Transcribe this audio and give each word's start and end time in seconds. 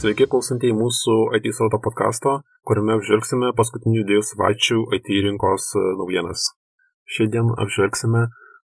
Sveiki 0.00 0.24
klausantieji 0.32 0.72
mūsų 0.72 1.14
IT 1.36 1.46
srauto 1.52 1.76
podkasto, 1.84 2.30
kuriame 2.64 2.94
apžvelgsime 2.96 3.50
paskutinių 3.52 4.04
dviejų 4.08 4.22
savaičių 4.24 4.76
IT 4.96 5.08
rinkos 5.26 5.66
e, 5.76 5.82
naujienas. 5.98 6.44
Šiandien 7.04 7.50
apžvelgsime 7.60 8.22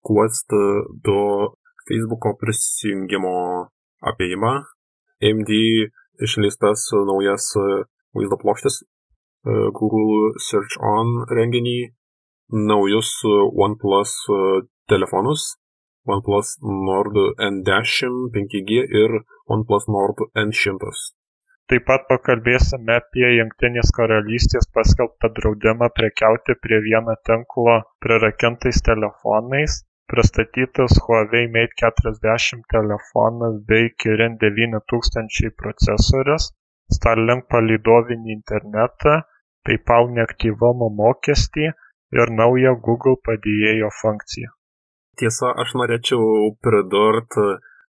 Quest 0.09 0.55
2 0.57 1.17
Facebook'o 1.91 2.33
prisijungimo 2.41 3.35
apėjimą, 4.13 4.53
AMD 5.29 5.53
išleistas 6.25 6.87
naujas 7.11 7.51
e, 7.61 7.67
vaizdo 8.17 8.41
plokštės, 8.41 8.81
e, 8.81 9.59
Google 9.77 10.33
Search 10.47 10.79
On 10.81 11.13
renginį, 11.29 11.77
naujus 12.73 13.13
OnePlus 13.67 14.17
telefonus, 14.89 15.51
OnePlus 16.09 16.57
Nord 16.65 17.21
N10 17.51 18.33
5G 18.33 18.89
ir 19.05 19.21
OnePlus 19.53 19.93
Nord 19.93 20.25
N100. 20.33 20.97
Taip 21.71 21.83
pat 21.87 22.05
pakalbėsime 22.07 22.95
apie 23.01 23.27
Jungtinės 23.27 23.89
karalystės 23.95 24.69
paskelbtą 24.77 25.31
draudimą 25.39 25.89
prekiauti 25.97 26.55
prie 26.67 26.79
vieno 26.85 27.17
tinklo 27.29 27.75
prirakintais 28.05 28.79
telefonais, 28.89 29.81
pristatytas 30.13 30.95
Huawei 31.07 31.49
Mate 31.57 31.75
40 31.83 32.63
telefonas 32.75 33.59
bei 33.73 33.91
Kirin 34.05 34.39
9000 34.45 35.51
procesorius, 35.65 36.53
Starlink 36.99 37.49
palydovinį 37.51 38.31
internetą, 38.37 39.17
PayPal 39.67 40.13
neaktyvumo 40.21 40.93
mokestį 41.03 41.69
ir 42.21 42.35
naują 42.39 42.79
Google 42.89 43.19
padėjėjo 43.27 43.91
funkciją. 44.05 44.55
Tiesa, 45.19 45.51
aš 45.65 45.75
norėčiau 45.83 46.53
pridurti 46.63 47.51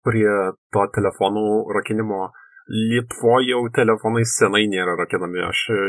prie 0.08 0.34
to 0.72 0.92
telefonų 0.96 1.48
rakinimo 1.76 2.28
Lietuvoje 2.68 3.54
jau 3.54 3.62
telefonai 3.72 4.26
senai 4.28 4.66
nėra 4.68 4.98
rakinami. 5.00 5.40
Aš 5.48 5.60
e, 5.72 5.84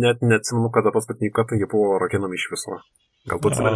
net 0.00 0.22
neatsimenu, 0.24 0.70
kada 0.72 0.92
paskutinį 0.94 1.32
kartą 1.36 1.58
jie 1.60 1.68
buvo 1.68 1.98
rakinami 2.00 2.38
iš 2.38 2.46
viso. 2.54 2.78
Galbūt 3.28 3.58
senai. 3.58 3.72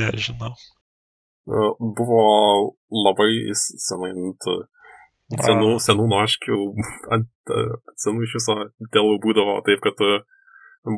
Nežinau. 0.00 0.50
E, 1.46 1.66
buvo 2.00 2.22
labai 2.90 3.30
senai 3.54 4.10
ant 4.10 4.48
senų, 5.46 5.68
senų 5.82 6.06
noškių, 6.10 6.58
ant 7.14 7.52
senų 8.02 8.26
iš 8.26 8.34
viso 8.40 8.56
dėl 8.96 9.12
būdavo 9.22 9.60
taip, 9.68 9.84
kad 9.86 10.02
e, 10.02 10.16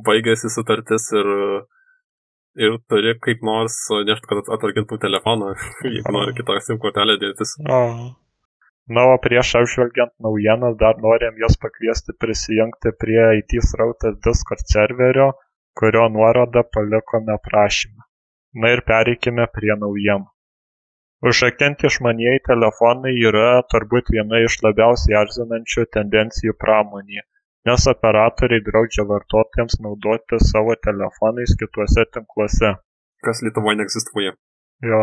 baigėsi 0.09 0.49
sutartis 0.55 1.11
ir, 1.13 1.29
ir 2.57 2.79
turi 2.89 3.13
kaip 3.21 3.45
nors 3.45 3.77
nešti, 4.09 4.31
kad 4.33 4.49
atrakintų 4.57 4.97
telefoną, 5.05 5.53
jeigu 5.93 6.17
nori 6.17 6.33
kitą 6.41 6.57
SIM 6.65 6.81
kortelę 6.81 7.19
dėtis. 7.21 7.55
A. 7.69 7.83
Na, 8.89 9.05
o 9.13 9.17
prieš 9.21 9.51
apžvelgiant 9.61 10.15
naujienas 10.25 10.79
dar 10.81 10.97
norim 11.05 11.37
Jūs 11.43 11.59
pakviesti 11.61 12.15
prisijungti 12.25 12.95
prie 13.03 13.21
IT 13.41 13.59
srautas 13.71 14.17
Discord 14.25 14.65
serverio, 14.73 15.29
kurio 15.77 16.07
nuorodą 16.15 16.63
palikome 16.75 17.37
prašymą. 17.49 18.07
Na 18.63 18.73
ir 18.75 18.83
pereikime 18.89 19.45
prie 19.57 19.75
naujienų. 19.83 20.31
Užrakinti 21.29 21.89
išmanieji 21.91 22.41
telefonai 22.47 23.13
yra 23.29 23.49
turbūt 23.73 24.09
viena 24.15 24.41
iš 24.47 24.57
labiausiai 24.65 25.19
erzinančių 25.21 25.85
tendencijų 25.97 26.55
pramonėje, 26.65 27.25
nes 27.69 27.87
operatoriai 27.93 28.65
draudžia 28.69 29.05
vartotojams 29.09 29.81
naudoti 29.85 30.39
savo 30.51 30.79
telefonais 30.89 31.57
kituose 31.61 32.07
tinkluose. 32.17 32.73
Kas 33.27 33.43
Lietuvoje 33.45 33.81
neegzistuoja. 33.83 34.37
Jo, 34.87 35.03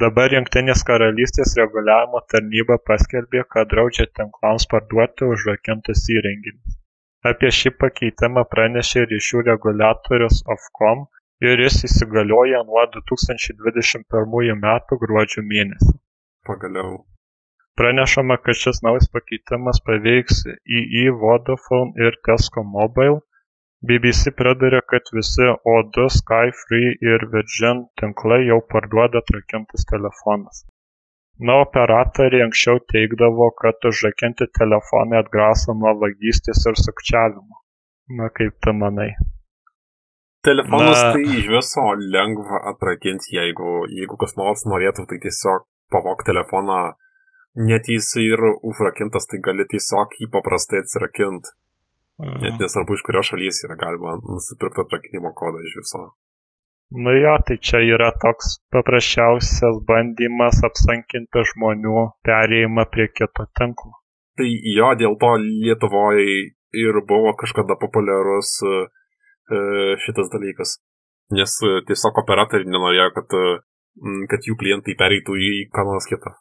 Dabar 0.00 0.32
Jungtinės 0.32 0.82
karalystės 0.88 1.50
reguliavimo 1.58 2.22
tarnyba 2.32 2.78
paskelbė, 2.90 3.42
kad 3.54 3.68
draudžia 3.72 4.06
tinklams 4.18 4.64
parduoti 4.70 5.26
užrakintus 5.28 6.06
įrenginius. 6.14 6.78
Apie 7.30 7.50
šį 7.56 7.74
pakeitimą 7.82 8.46
pranešė 8.54 9.02
ryšių 9.10 9.42
reguliatorius 9.48 10.38
Ofcom 10.54 11.02
ir 11.44 11.60
jis 11.64 11.76
įsigalioja 11.90 12.62
nuo 12.70 12.86
2021 12.94 14.54
m. 14.54 14.72
gruodžio 15.04 15.44
mėnesio. 15.50 15.98
Pagaliau. 16.48 16.96
Pranešama, 17.76 18.40
kad 18.46 18.56
šis 18.62 18.80
naujas 18.86 19.12
pakeitimas 19.12 19.84
paveiks 19.84 20.40
II 20.78 21.04
Vodafone 21.20 21.92
ir 22.06 22.16
Tesco 22.24 22.64
Mobile 22.64 23.20
bbc 23.88 24.22
priduria 24.38 24.82
kad 24.90 25.04
visi 25.18 25.46
o2 25.74 26.06
sky 26.18 26.46
free 26.60 26.90
ir 27.12 27.20
virgin 27.32 27.78
tinklai 28.00 28.42
jau 28.50 28.60
parduoda 28.72 29.22
atrakintus 29.22 29.82
telefonus. 29.92 30.62
Na 31.46 31.54
operatoriai 31.64 32.44
anksčiau 32.46 32.78
teigdavo 32.92 33.48
kad 33.62 33.88
užrakinti 33.90 34.46
telefonai 34.58 35.18
atgraso 35.22 35.74
nuo 35.80 35.92
vagystės 36.02 36.60
ir 36.70 36.78
sukčiavimo. 36.84 37.56
Na 38.18 38.28
kaip 38.38 38.54
tu 38.62 38.74
manai? 38.82 39.10
Telefonus 40.48 41.00
na... 41.02 41.10
tai 41.14 41.24
iš 41.38 41.48
viso 41.54 41.86
lengva 42.14 42.60
atrakinti, 42.72 43.34
jeigu, 43.38 43.72
jeigu 43.98 44.18
kas 44.22 44.36
nors 44.38 44.62
norėtų, 44.72 45.06
tai 45.10 45.18
tiesiog 45.24 45.66
pavok 45.94 46.22
telefoną, 46.28 46.78
net 47.70 47.90
jis 47.94 48.08
ir 48.22 48.42
užrakintas, 48.70 49.28
tai 49.30 49.42
gali 49.48 49.66
tiesiog 49.74 50.16
jį 50.20 50.30
paprastai 50.36 50.82
atsirakinti. 50.82 51.54
Net 52.20 52.60
nesvarbu, 52.60 52.94
iš 52.94 53.02
kurios 53.06 53.30
šalies 53.32 53.62
yra 53.66 53.78
galima 53.80 54.18
nusipirkti 54.20 54.84
atrakinimo 54.84 55.32
kodą 55.38 55.62
iš 55.64 55.78
viso. 55.80 56.02
Nu 56.92 57.14
jo, 57.16 57.32
tai 57.46 57.56
čia 57.56 57.80
yra 57.88 58.10
toks 58.22 58.58
paprasčiausias 58.74 59.78
bandymas 59.88 60.60
apsankinti 60.68 61.44
žmonių 61.52 62.02
perėjimą 62.28 62.84
prie 62.92 63.06
kito 63.16 63.46
tinklo. 63.58 63.94
Tai 64.36 64.48
jo, 64.48 64.90
dėl 65.00 65.16
to 65.22 65.30
Lietuvoje 65.40 66.26
ir 66.84 67.00
buvo 67.08 67.32
kažkada 67.40 67.78
populiarus 67.80 68.52
e, 68.68 68.76
šitas 70.04 70.28
dalykas. 70.34 70.76
Nes 71.32 71.56
e, 71.64 71.80
tiesiog 71.88 72.22
operatoriai 72.22 72.68
nenorėjo, 72.68 73.08
kad, 73.16 73.36
kad 74.28 74.48
jų 74.48 74.58
klientai 74.60 74.96
pereitų 75.00 75.40
į 75.48 75.52
ką 75.72 75.88
nors 75.88 76.08
kitą. 76.12 76.36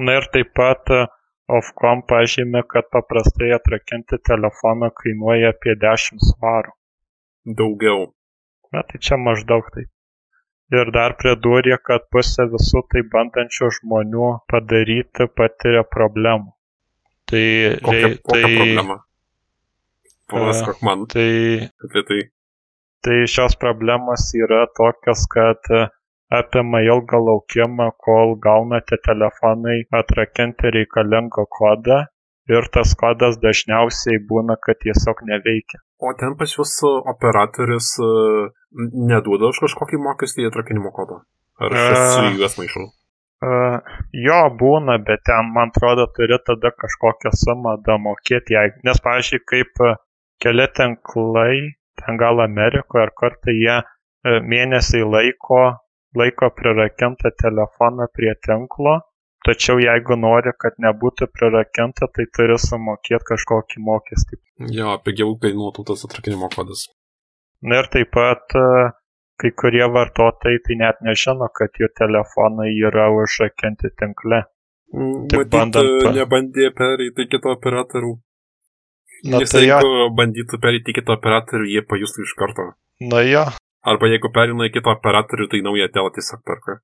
Na 0.00 0.16
ir 0.16 0.28
taip 0.32 0.54
pat 0.56 0.88
Ofcom 1.58 2.02
pažymi, 2.10 2.62
kad 2.72 2.88
paprastai 2.94 3.50
atrakinti 3.56 4.18
telefoną 4.28 4.90
kainuoja 5.02 5.50
apie 5.54 5.74
10 5.84 6.22
svarų. 6.30 6.74
Daugiau. 7.60 8.10
Na 8.70 8.84
tai 8.86 9.00
čia 9.02 9.18
maždaug 9.18 9.66
taip. 9.74 9.90
Ir 10.70 10.90
dar 10.94 11.16
pridūrė, 11.18 11.74
kad 11.82 12.04
pusė 12.14 12.46
visų 12.52 12.84
tai 12.92 13.02
bandančių 13.12 13.70
žmonių 13.80 14.26
padaryti 14.52 15.26
patiria 15.34 15.82
problemų. 15.96 16.52
Tai... 17.30 17.46
Kokia, 17.86 18.10
kokia 18.22 18.42
tai, 18.44 18.52
problema? 18.60 18.96
Papasakok 20.30 20.84
man. 20.86 21.02
Tai, 21.10 21.30
apie 21.88 22.04
tai. 22.06 22.20
Tai 23.02 23.16
šios 23.32 23.56
problemos 23.58 24.28
yra 24.38 24.62
tokios, 24.76 25.26
kad 25.32 25.66
apima 26.30 26.80
ilgą 26.86 27.18
laukimą 27.26 27.90
kol 28.06 28.36
gaunate 28.46 28.98
telefonui 29.06 29.82
atrakinti 30.00 30.70
reikalingą 30.76 31.44
kodą 31.58 32.04
ir 32.54 32.68
tas 32.74 32.94
kodas 33.02 33.38
dažniausiai 33.42 34.20
būna, 34.30 34.56
kad 34.64 34.78
tiesiog 34.84 35.24
neveikia. 35.30 35.82
O 36.00 36.14
ten 36.20 36.36
pas 36.38 36.54
jūs 36.54 36.78
operatorius 36.86 37.90
uh, 38.02 38.48
neduoda 39.10 39.50
už 39.50 39.60
kažkokį 39.66 40.00
mokestį 40.06 40.48
atrakinimo 40.48 40.94
kodą? 40.96 41.20
Ar 41.60 41.76
aš 41.82 41.98
su 42.14 42.22
uh, 42.22 42.38
juos 42.38 42.56
maišau? 42.60 42.86
Uh, 43.40 43.76
jo 44.26 44.40
būna, 44.60 44.98
bet 45.04 45.22
ten, 45.28 45.52
man 45.54 45.72
atrodo, 45.74 46.06
turi 46.16 46.38
tada 46.46 46.72
kažkokią 46.82 47.34
sumą 47.42 47.76
damokėti, 47.86 48.58
nes, 48.86 49.02
pavyzdžiui, 49.04 49.44
kaip 49.52 49.84
keli 50.44 50.66
tinklai, 50.76 51.54
ten 52.00 52.20
gal 52.20 52.42
Amerikoje 52.44 53.06
ar 53.06 53.14
kartą 53.16 53.54
jie 53.56 53.78
mėnesiai 54.24 55.06
laiko 55.08 55.62
laiko 56.18 56.50
prirakintą 56.56 57.32
telefoną 57.42 58.06
prie 58.16 58.34
tinklo 58.46 59.00
tačiau 59.46 59.80
jeigu 59.80 60.16
nori 60.20 60.52
kad 60.62 60.78
nebūtų 60.84 61.30
prirakinta 61.36 62.08
tai 62.16 62.26
turi 62.36 62.56
sumokėti 62.60 63.28
kažkokį 63.32 63.84
mokestį 63.88 64.40
jo 64.78 64.96
pigiau 65.04 65.36
kainuotų 65.44 65.86
tas 65.90 66.06
atrakinimo 66.08 66.50
kodas 66.54 66.86
na 67.62 67.82
ir 67.82 67.90
taip 67.94 68.12
pat 68.16 68.56
e, 68.58 68.66
kai 69.40 69.52
kurie 69.62 69.86
vartotojai 69.96 70.64
tai 70.66 70.78
net 70.82 71.04
nežino 71.06 71.48
kad 71.60 71.78
jų 71.80 71.90
telefonai 72.00 72.72
yra 72.88 73.08
užrakinti 73.16 73.94
tinkle 74.02 74.42
mm, 74.92 75.28
Tik 75.30 75.38
Matyt, 75.44 75.54
bandant... 75.54 76.10
nebandė 76.18 76.68
pereiti 76.76 77.28
kitą 77.30 77.56
operatorių. 77.56 78.12
Na, 79.30 79.40
Nes 79.42 79.52
tai 79.52 79.66
jeigu 79.66 79.88
ja. 79.98 80.06
bandytų 80.16 80.60
pereiti 80.62 80.94
kitą 80.96 81.18
operatorių, 81.18 81.66
jie 81.68 81.82
pajustų 81.84 82.24
iš 82.24 82.30
karto. 82.40 82.70
Na 83.04 83.20
jo, 83.24 83.42
Arba 83.80 84.10
jeigu 84.12 84.28
perina 84.34 84.68
į 84.68 84.74
kitą 84.74 84.92
operatorių, 84.98 85.48
tai 85.52 85.62
naują 85.64 85.88
telą 85.92 86.10
tiesiog 86.12 86.42
perka. 86.44 86.80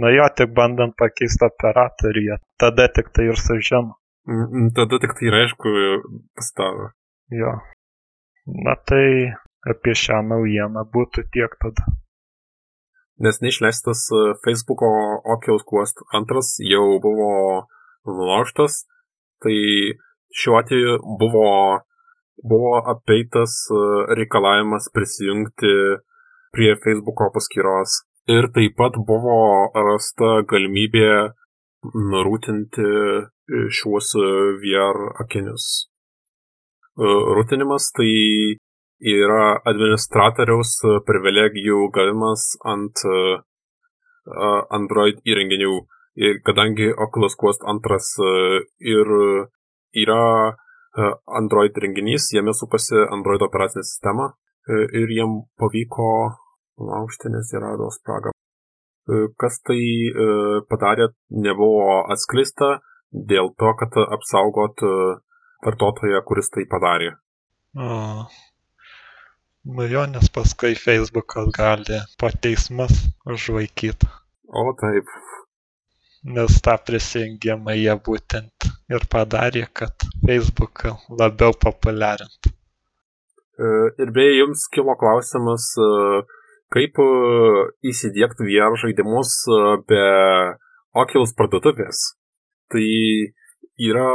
Na 0.00 0.08
jo, 0.08 0.24
tik 0.36 0.54
bandant 0.56 0.94
pakeisti 0.96 1.44
operatoriją, 1.44 2.38
tada 2.60 2.88
tik 2.88 3.10
tai 3.12 3.28
ir 3.28 3.36
sužino. 3.36 3.98
Mm, 4.28 4.46
mm, 4.48 4.68
tada 4.76 4.98
tik 5.02 5.12
tai 5.18 5.28
ir 5.28 5.36
aišku 5.42 5.72
pasidaro. 6.38 6.92
Jo. 7.40 7.52
Na 8.64 8.74
tai 8.88 9.34
apie 9.68 9.94
šią 9.98 10.22
naujieną 10.30 10.86
būtų 10.94 11.26
tiek 11.34 11.52
tada. 11.60 11.84
Nes 13.22 13.38
neišleistas 13.44 14.06
e, 14.10 14.22
Facebook'o 14.42 14.88
Oculus 15.34 15.66
Quest 15.68 16.00
2 16.16 16.42
jau 16.66 16.86
buvo 17.04 17.28
nulaužtas, 18.08 18.86
tai 19.44 19.54
šiuo 20.32 20.56
atveju 20.58 20.96
buvo, 21.20 21.44
buvo 22.40 22.72
apeitas 22.94 23.58
e, 23.68 23.82
reikalavimas 24.18 24.88
prisijungti 24.96 25.74
prie 26.52 26.74
Facebook'o 26.84 27.30
paskyros 27.34 28.02
ir 28.30 28.48
taip 28.54 28.76
pat 28.78 28.98
buvo 29.08 29.36
rasta 29.74 30.42
galimybė 30.50 31.08
nurūtinti 32.12 32.88
šiuos 33.78 34.12
VR 34.62 35.00
akinius. 35.24 35.88
Rūtinimas 36.96 37.88
tai 37.96 38.12
yra 39.12 39.46
administratoriaus 39.72 40.76
privilegijų 41.08 41.88
gavimas 41.96 42.44
ant 42.74 43.02
Android 44.78 45.18
įrenginių. 45.26 45.80
Kadangi 46.44 46.90
Oculus 46.92 47.34
Quest 47.40 47.64
2 47.64 47.98
ir 48.92 49.12
yra 50.04 50.24
Android 51.40 51.78
renginys, 51.80 52.28
jame 52.36 52.52
supasi 52.52 53.00
Android 53.08 53.42
operacinė 53.42 53.82
sistema 53.88 54.34
ir 54.68 55.10
jiem 55.16 55.42
pavyko 55.58 56.08
laužti, 56.78 57.32
nes 57.32 57.50
jie 57.52 57.60
rado 57.62 57.90
spragą. 57.94 58.32
Kas 59.38 59.58
tai 59.66 59.82
padarė, 60.70 61.08
nebuvo 61.34 62.04
atskleista 62.14 62.76
dėl 63.10 63.50
to, 63.58 63.72
kad 63.80 63.98
apsaugot 64.16 64.84
vartotoją, 65.66 66.22
kuris 66.26 66.50
tai 66.54 66.64
padarė. 66.70 67.10
O, 67.74 67.88
nu 69.74 69.86
jo, 69.90 70.06
nes 70.14 70.30
paskui 70.34 70.74
Facebookas 70.78 71.50
gali 71.56 72.00
po 72.20 72.30
teismus 72.46 73.04
užvaikyti. 73.26 74.10
O 74.52 74.72
taip. 74.78 75.10
Nes 76.22 76.60
tą 76.62 76.76
prisijungimą 76.86 77.74
jie 77.74 77.94
būtent 78.06 78.70
ir 78.94 79.06
padarė, 79.10 79.66
kad 79.74 80.06
Facebooką 80.22 80.94
labiau 81.18 81.56
populiarint. 81.58 82.52
E, 83.62 83.68
ir 84.02 84.10
beje, 84.16 84.38
jums 84.40 84.64
kilo 84.74 84.94
klausimas, 84.98 85.68
e, 85.78 85.88
kaip 86.74 86.98
e, 87.02 87.06
įsidėkti 87.92 88.48
VR 88.48 88.74
žaidimus 88.80 89.36
be 89.88 90.02
Oculus 90.98 91.34
parduotuvės. 91.38 92.02
Tai 92.72 92.88
yra 93.88 94.08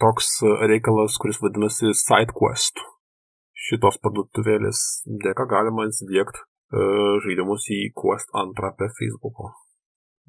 toks 0.00 0.38
reikalas, 0.70 1.18
kuris 1.20 1.40
vadinasi 1.42 1.92
SideQuest 1.96 2.84
šitos 3.62 3.98
parduotuvėlės 4.04 4.80
dėka 5.22 5.46
galima 5.50 5.86
įsidėkti 5.88 6.42
žaidimus 7.24 7.68
į 7.72 7.80
Quest 7.96 8.32
2 8.32 8.68
apie 8.70 8.88
Facebook'o. 8.98 9.52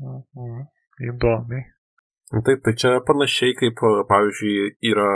Mhm. 0.03 0.65
Įdomiai. 1.09 1.63
Taip, 2.33 2.59
tai 2.65 2.73
čia 2.79 2.97
panašiai 3.05 3.55
kaip, 3.57 3.79
pavyzdžiui, 4.09 4.73
yra 4.89 5.07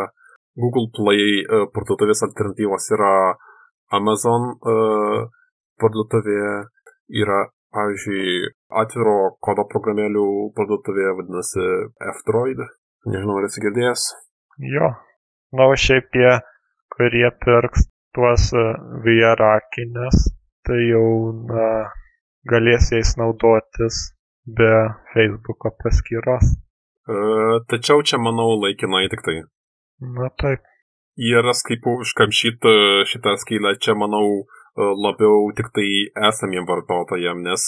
Google 0.57 0.89
Play 0.95 1.44
uh, 1.44 1.68
parduotuvės 1.74 2.24
alternatyvos, 2.27 2.89
yra 2.98 3.12
Amazon 3.94 4.50
uh, 4.57 5.27
parduotuvė, 5.81 6.42
yra, 7.21 7.44
pavyzdžiui, 7.75 8.54
atviro 8.81 9.18
kodo 9.44 9.68
programėlių 9.71 10.27
parduotuvė, 10.57 11.12
vadinasi 11.19 11.68
F-Droid. 12.13 12.63
Nežinau, 13.07 13.38
ar 13.39 13.48
esi 13.48 13.63
girdėjęs. 13.63 14.07
Jo. 14.74 14.89
Na, 15.56 15.69
o 15.69 15.77
šiaip 15.80 16.09
tie, 16.15 16.31
kurie 16.95 17.30
pirks 17.44 17.86
tuos 18.18 18.50
e, 18.57 18.63
VR 19.06 19.44
akinius, 19.48 20.25
tai 20.68 20.80
jau 20.89 21.31
na, 21.48 21.68
galės 22.50 22.89
jais 22.92 23.13
naudotis 23.19 24.01
be 24.57 24.71
Facebook'o 25.13 25.71
paskyros. 25.83 26.56
Uh, 27.07 27.62
tačiau 27.71 28.01
čia, 28.03 28.19
manau, 28.19 28.57
laikinai 28.60 29.06
tik 29.13 29.24
tai. 29.24 29.38
Na 30.01 30.29
taip. 30.41 30.65
Yra 31.17 31.53
kaip 31.65 31.88
užkamšyti 31.89 32.73
šitą 33.09 33.33
skylę, 33.41 33.73
čia, 33.81 33.95
manau, 33.97 34.45
e, 34.45 34.89
labiau 35.05 35.49
tik 35.57 35.71
tai 35.73 35.89
esamiem 36.29 36.67
vartotojam, 36.69 37.41
nes 37.41 37.65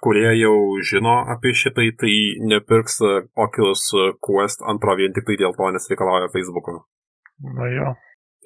kurie 0.00 0.32
jau 0.40 0.56
žino 0.90 1.18
apie 1.34 1.52
šitai, 1.52 1.90
tai 2.00 2.14
nepirks 2.52 3.00
Oculus 3.36 3.84
Quest 4.24 4.64
antrą 4.64 4.96
vien 4.96 5.12
tik 5.12 5.28
tai 5.28 5.36
dėl 5.36 5.52
to, 5.56 5.68
nes 5.72 5.88
reikalauja 5.92 6.32
Facebook'o. 6.32 6.80
Na 7.60 7.68
jo. 7.68 7.94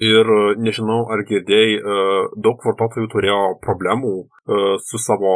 Ir 0.01 0.25
e, 0.33 0.41
nežinau, 0.57 1.03
ar 1.13 1.21
girdėjai, 1.29 1.73
e, 1.77 1.97
daug 2.41 2.63
vartotojų 2.65 3.09
turėjo 3.13 3.41
problemų 3.61 4.13
e, 4.17 4.61
su 4.81 5.01
savo 5.03 5.33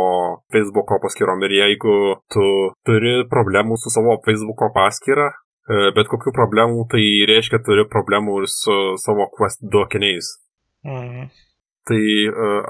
Facebook'o 0.55 0.97
paskyrom. 1.03 1.45
Ir 1.45 1.53
jeigu 1.59 1.97
tu 2.33 2.47
turi 2.89 3.13
problemų 3.29 3.77
su 3.83 3.93
savo 3.93 4.17
Facebook'o 4.25 4.71
paskyra, 4.73 5.29
bet 5.67 6.11
kokių 6.13 6.33
problemų, 6.37 6.85
tai 6.93 7.03
reiškia 7.31 7.63
turi 7.65 7.87
problemų 7.89 8.43
ir 8.43 8.47
su 8.53 8.75
savo 9.01 9.31
Quest 9.33 9.65
2 9.65 9.87
akiniais. 9.87 10.29
Mhm. 10.85 11.31
Tai 11.89 12.03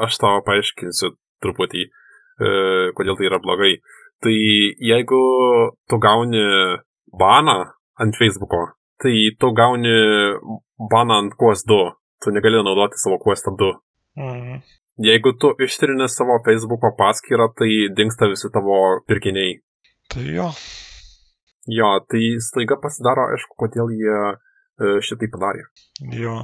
aš 0.07 0.19
tavo 0.23 0.43
paaiškinsiu 0.47 1.15
truputį, 1.43 1.89
kodėl 2.99 3.19
tai 3.19 3.29
yra 3.31 3.39
blogai. 3.43 3.77
Tai 4.23 4.35
jeigu 4.91 5.21
tu 5.91 5.99
gauni 6.03 6.45
baną 7.19 7.59
ant 8.01 8.17
Facebook'o, 8.19 8.63
tai 9.03 9.15
tu 9.39 9.51
gauni 9.55 9.95
baną 10.91 11.19
ant 11.25 11.37
Quest 11.39 11.67
2. 11.71 11.93
Tu 12.23 12.31
negali 12.33 12.63
naudoti 12.63 12.99
savo 13.03 13.19
Quest 13.23 13.51
2. 13.51 13.75
Mhm. 14.17 14.63
Jeigu 15.03 15.35
tu 15.43 15.51
ištrini 15.59 16.07
savo 16.09 16.39
Facebook'o 16.47 16.95
paskyrą, 16.99 17.51
tai 17.59 17.71
dinksta 17.97 18.31
visi 18.31 18.49
tavo 18.55 19.03
pirkiniai. 19.09 19.59
Tai 20.11 20.23
jo. 20.23 20.49
Jo, 21.71 21.95
tai 22.11 22.37
staiga 22.45 22.77
pasidaro, 22.81 23.31
aišku, 23.33 23.57
kodėl 23.63 23.93
jie 23.97 24.19
e, 24.21 24.99
šitai 25.07 25.31
padarė. 25.33 25.65
Jo. 26.13 26.43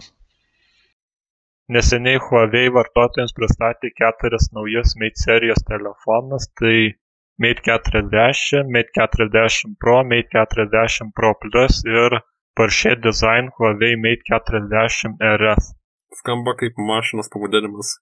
Neseniai 1.71 2.19
Huawei 2.25 2.71
vartotojams 2.75 3.35
pristatė 3.37 3.93
keturias 3.95 4.49
naujas 4.57 4.97
Mate 4.99 5.21
serijos 5.23 5.61
telefonus, 5.69 6.49
tai 6.59 6.97
Mate 7.41 7.63
40, 7.69 8.65
Mate 8.73 8.91
40 8.97 9.77
Pro, 9.81 10.01
Mate 10.09 10.33
40 10.33 11.13
Pro 11.15 11.35
Plus 11.45 11.83
ir 11.87 12.17
Porsche 12.57 12.97
Design 13.05 13.53
Huawei 13.59 13.95
Mate 14.01 14.27
40 14.33 15.21
RS. 15.37 15.71
Skamba 16.19 16.57
kaip 16.59 16.81
mašinos 16.89 17.31
pavadinimas. 17.33 17.93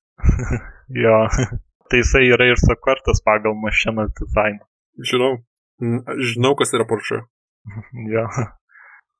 jo, 1.03 1.19
tai 1.91 2.01
jisai 2.01 2.25
yra 2.31 2.49
ir 2.55 2.63
sukurtas 2.63 3.21
pagal 3.27 3.59
mašinos 3.67 4.15
dizainą. 4.23 4.65
Žinau, 5.11 5.35
žinau, 5.81 6.55
kas 6.59 6.75
yra 6.75 6.87
Porsche. 6.89 7.23
jo. 8.15 8.27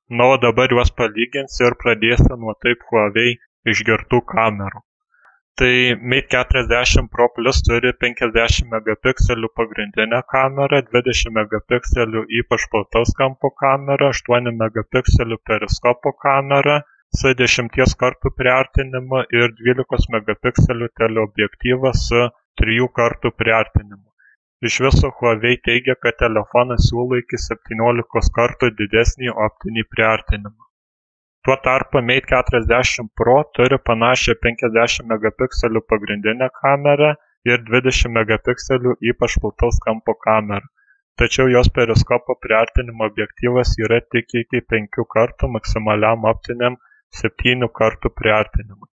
Na, 0.09 0.25
o 0.33 0.37
dabar 0.41 0.71
juos 0.73 0.91
palyginsiu 0.99 1.67
ir 1.69 1.75
pradėsiu 1.81 2.37
nuo 2.41 2.55
taip 2.65 2.85
Huawei 2.89 3.35
išgirtų 3.73 4.23
kamerų. 4.31 4.81
Tai 5.59 5.73
Mate 6.11 6.31
40 6.31 7.09
Pro 7.13 7.27
Plus 7.35 7.57
turi 7.67 7.91
50 8.03 8.69
megapikselių 8.73 9.49
pagrindinę 9.59 10.21
kamerą, 10.33 10.79
20 10.93 11.33
megapikselių 11.37 12.23
ypač 12.41 12.67
plataus 12.73 13.11
kampo 13.21 13.51
kamerą, 13.63 14.11
8 14.15 14.53
megapikselių 14.61 15.39
periskopo 15.51 16.15
kamerą 16.25 16.79
su 17.21 17.33
10 17.43 17.97
kartų 18.03 18.31
priartinimu 18.41 19.25
ir 19.41 19.51
12 19.61 20.13
megapikselių 20.15 20.93
teleobjektyvą 21.01 21.93
su 22.07 22.27
3 22.63 22.93
kartų 23.01 23.35
priartinimu. 23.43 24.08
Iš 24.67 24.75
viso 24.83 25.09
Huawei 25.17 25.57
teigia, 25.65 25.93
kad 26.03 26.17
telefonas 26.19 26.89
siūlo 26.89 27.19
iki 27.21 27.37
17 27.41 28.31
kartų 28.37 28.69
didesnį 28.79 29.29
optinį 29.45 29.85
priartinimą. 29.93 30.65
Tuo 31.47 31.55
tarpu 31.67 32.01
Mate 32.07 32.27
40 32.33 33.07
Pro 33.21 33.37
turi 33.59 33.77
panašią 33.89 34.35
50 34.47 35.07
megapikselių 35.13 35.83
pagrindinę 35.93 36.49
kamerą 36.59 37.13
ir 37.51 37.63
20 37.71 38.11
megapikselių 38.17 38.97
ypač 39.13 39.39
plataus 39.45 39.79
kampo 39.87 40.17
kamerą, 40.27 40.67
tačiau 41.21 41.47
jos 41.55 41.71
periskopo 41.79 42.35
priartinimo 42.43 43.07
objektyvas 43.13 43.75
yra 43.85 44.03
tik 44.15 44.39
iki 44.43 44.65
5 44.75 45.07
kartų 45.15 45.53
maksimaliam 45.55 46.27
optiniam 46.35 46.75
7 47.23 47.71
kartų 47.81 48.11
priartinimui. 48.21 48.91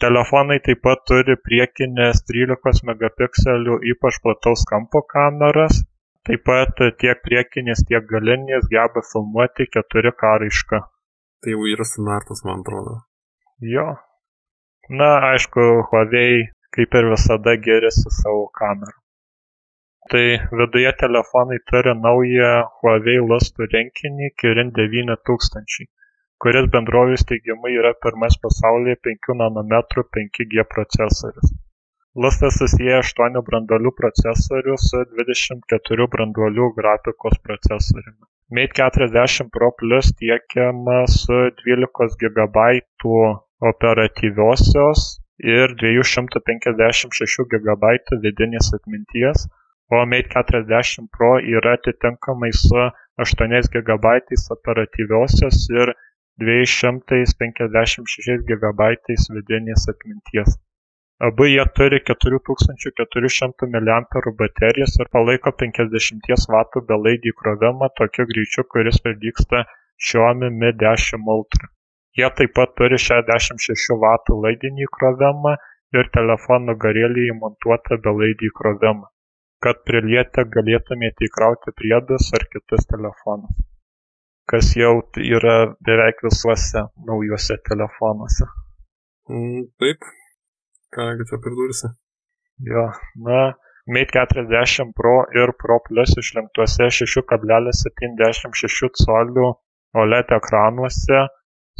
Telefonai 0.00 0.56
taip 0.64 0.78
pat 0.86 1.02
turi 1.08 1.34
priekinės 1.46 2.22
13 2.28 2.86
megapikselių 2.88 3.74
ypač 3.90 4.18
plataus 4.24 4.62
kampo 4.70 5.02
kameras, 5.12 5.82
taip 6.28 6.46
pat 6.48 6.80
tiek 7.02 7.20
priekinės, 7.26 7.82
tiek 7.90 8.06
galinės 8.12 8.70
geba 8.70 9.02
filmuoti 9.10 9.66
4K 9.76 10.30
raišką. 10.44 10.80
Tai 11.44 11.52
jau 11.52 11.68
yra 11.74 11.84
standartas, 11.90 12.40
man 12.48 12.64
atrodo. 12.64 12.96
Jo. 13.74 13.86
Na, 14.88 15.10
aišku, 15.34 15.68
Huawei 15.92 16.48
kaip 16.76 16.96
ir 16.96 17.12
visada 17.12 17.58
geriasi 17.68 18.16
savo 18.22 18.48
kamerą. 18.56 18.96
Tai 20.10 20.26
viduje 20.62 20.96
telefonai 21.04 21.60
turi 21.68 21.92
naują 22.06 22.52
Huawei 22.80 23.20
lustų 23.30 23.68
rinkinį 23.76 24.32
Kirin 24.40 24.72
9000 24.80 25.90
kuris 26.40 26.68
bendrovės 26.74 27.26
teigimu 27.28 27.70
yra 27.76 27.90
pirmas 28.04 28.36
pasaulyje 28.44 28.96
5 29.06 29.34
nanometrų 29.40 30.06
5G 30.16 30.64
procesorius. 30.74 31.50
Lustas 32.24 32.56
susijęs 32.60 33.10
8 33.18 33.42
branduolių 33.48 33.92
procesorių 33.98 34.76
su 34.84 35.02
24 35.18 36.06
branduolių 36.14 36.70
grafikos 36.78 37.36
procesoriumi. 37.44 38.24
Mate 38.56 38.74
40 38.80 39.52
Pro 39.56 39.68
Plus 39.82 40.10
tiekiama 40.22 41.04
su 41.12 41.36
12 41.60 42.16
GB 42.22 42.64
operatyviosios 43.72 45.04
ir 45.44 45.76
256 45.84 47.46
GB 47.52 47.94
vidinės 48.24 48.72
atminties, 48.80 49.46
o 49.92 50.02
Mate 50.14 50.32
40 50.40 51.06
Pro 51.14 51.34
yra 51.58 51.76
atitinkamai 51.78 52.50
su 52.64 52.88
8 53.28 53.74
GB 53.76 54.16
operatyviosios 54.56 55.66
ir 55.76 55.94
256 56.40 58.44
GB 58.50 58.80
vidinės 59.36 59.82
atminties. 59.92 60.50
Abu 61.28 61.44
jie 61.50 61.64
turi 61.76 61.98
4400 62.10 63.68
mAh 63.72 64.28
baterijas 64.38 64.94
ir 65.04 65.10
palaiko 65.16 65.50
50 65.62 66.46
W 66.54 66.82
belaidį 66.92 67.32
įkrovimą 67.34 67.88
tokiu 68.00 68.24
greičiu, 68.30 68.64
kuris 68.74 68.98
prilygsta 69.06 69.58
Xiaomi 70.06 70.48
Mi 70.62 70.70
10 70.84 71.28
Ultra. 71.36 71.66
Jie 72.18 72.28
taip 72.38 72.50
pat 72.60 72.70
turi 72.80 72.98
66 73.08 73.98
W 74.04 74.38
laidinį 74.46 74.88
įkrovimą 74.88 75.52
ir 75.98 76.08
telefono 76.16 76.72
nugarėlėje 76.72 77.34
įmontuotą 77.34 78.00
belaidį 78.06 78.48
įkrovimą, 78.52 79.06
kad 79.66 79.84
prilietę 79.90 80.46
galėtumėte 80.56 81.28
įkrauti 81.28 81.76
priedus 81.82 82.32
ar 82.38 82.48
kitus 82.54 82.88
telefonus, 82.94 83.52
kas 84.50 84.72
jau 84.76 84.94
yra 85.22 85.56
beveik 85.86 86.22
visuose 86.26 86.80
naujuose 87.08 87.56
telefonuose. 87.70 88.46
Mm, 89.30 89.62
taip, 89.78 90.00
ką 90.94 91.10
čia 91.30 91.38
pridursi? 91.44 91.88
Jo, 92.70 92.84
na, 93.26 93.40
Mate 93.94 94.12
40 94.12 94.92
Pro 94.98 95.12
ir 95.40 95.50
Pro 95.60 95.76
Plus 95.86 96.10
išlenktuose 96.22 96.86
6,76 96.96 98.90
colių 99.04 99.46
OLED 100.02 100.28
ekranuose 100.36 101.22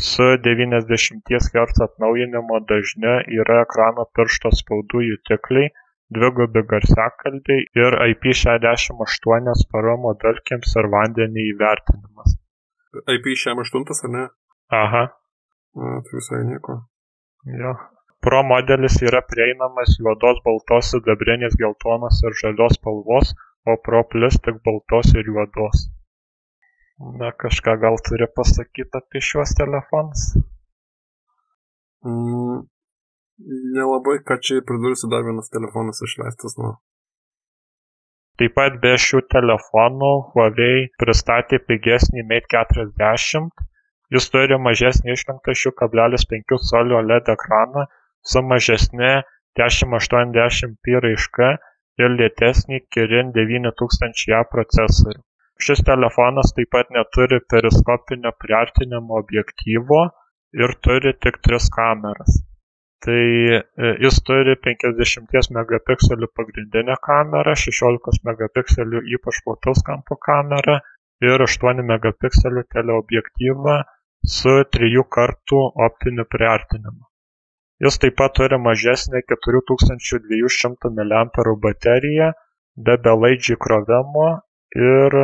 su 0.09 0.27
90 0.47 1.35
Hz 1.37 1.85
atnaujinimo 1.87 2.57
dažniu 2.73 3.15
yra 3.41 3.57
ekrano 3.67 4.07
piršto 4.17 4.51
spaudų 4.63 5.05
jutikliai, 5.11 5.69
dvigubi 6.19 6.63
garsiakalbiai 6.73 7.61
ir 7.85 7.99
IP68 8.09 9.55
atsparumo 9.55 10.11
dalkėms 10.25 10.71
ir 10.83 10.91
vandeniui 10.97 11.51
įvertinimas. 11.53 12.40
IP68 13.17 14.05
ar 14.05 14.13
ne? 14.17 14.27
Aha. 14.83 15.07
Na, 15.79 16.01
tai 16.05 16.19
visai 16.19 16.43
nieko. 16.49 16.81
Jo, 17.61 17.75
pro 18.21 18.43
modelis 18.43 18.99
yra 19.09 19.23
prieinamas 19.31 19.95
juodos 20.01 20.43
baltos 20.45 20.91
sidabrinės 20.93 21.57
geltonos 21.61 22.21
ir 22.27 22.37
žalios 22.43 22.77
spalvos 22.79 23.33
o 23.71 23.77
pro 23.87 24.03
plius 24.13 24.37
tik 24.45 24.61
baltos 24.67 25.15
ir 25.15 25.31
juodos 25.31 25.87
na 27.21 27.31
kažką 27.43 27.79
gal 27.81 27.97
turi 28.09 28.29
pasakyt 28.37 28.99
apie 29.01 29.23
šiuos 29.29 29.55
telefonus 29.61 30.27
mm, 32.05 32.61
nelabai 33.77 34.19
ką 34.29 34.37
čia 34.45 34.61
pridursiu 34.69 35.09
dar 35.13 35.25
vienas 35.29 35.49
telefonas 35.57 36.05
išleistas 36.09 36.59
nuo 36.61 36.75
Taip 38.41 38.55
pat 38.57 38.77
be 38.83 38.91
šių 39.05 39.19
telefonų 39.33 40.11
Huawei 40.35 40.85
pristatė 41.03 41.59
pigesnį 41.71 42.23
Mate 42.29 42.49
40. 42.55 43.67
Jis 44.17 44.29
turi 44.33 44.57
mažesnį 44.67 45.13
išlenktą 45.13 45.53
6,5 45.63 46.57
colio 46.71 47.03
LED 47.09 47.29
ekraną 47.35 47.85
su 48.33 48.41
mažesne 48.53 49.13
1080p 49.61 50.97
raiška 51.07 51.51
ir 52.01 52.17
lėtesnį 52.17 52.81
Kirin 52.97 53.37
9000A 53.37 54.43
procesorių. 54.57 55.21
Šis 55.61 55.85
telefonas 55.93 56.57
taip 56.57 56.73
pat 56.79 56.97
neturi 56.97 57.45
periskopinio 57.55 58.33
priartinimo 58.41 59.21
objektyvo 59.21 60.07
ir 60.65 60.79
turi 60.89 61.13
tik 61.27 61.43
tris 61.45 61.69
kameras. 61.77 62.41
Tai 63.07 63.27
e, 63.57 63.91
jis 64.05 64.19
turi 64.29 64.57
50 64.69 65.53
megapikselių 65.57 66.31
pagrindinę 66.37 66.97
kamerą, 67.07 67.55
16 67.67 68.25
megapikselių 68.31 69.05
ypač 69.17 69.43
plataus 69.47 69.85
kampo 69.87 70.19
kamerą 70.29 70.81
ir 71.25 71.47
8 71.47 71.85
megapikselių 71.93 72.67
teleobjektyvą 72.77 73.79
su 74.39 74.59
3 74.79 75.07
kartų 75.17 75.63
optiniu 75.89 76.29
priartinimu 76.35 77.11
jis 77.85 77.97
taip 78.01 78.17
pat 78.21 78.35
turi 78.37 78.57
mažesnę 78.63 79.23
keturių 79.31 79.61
tūkstančių 79.71 80.19
dviejų 80.27 80.51
šimtų 80.57 80.91
miliamperų 80.97 81.55
bateriją 81.67 82.27
be 82.89 82.97
belaidžio 83.07 83.57
įkrovimo 83.57 84.27
ir 84.89 85.17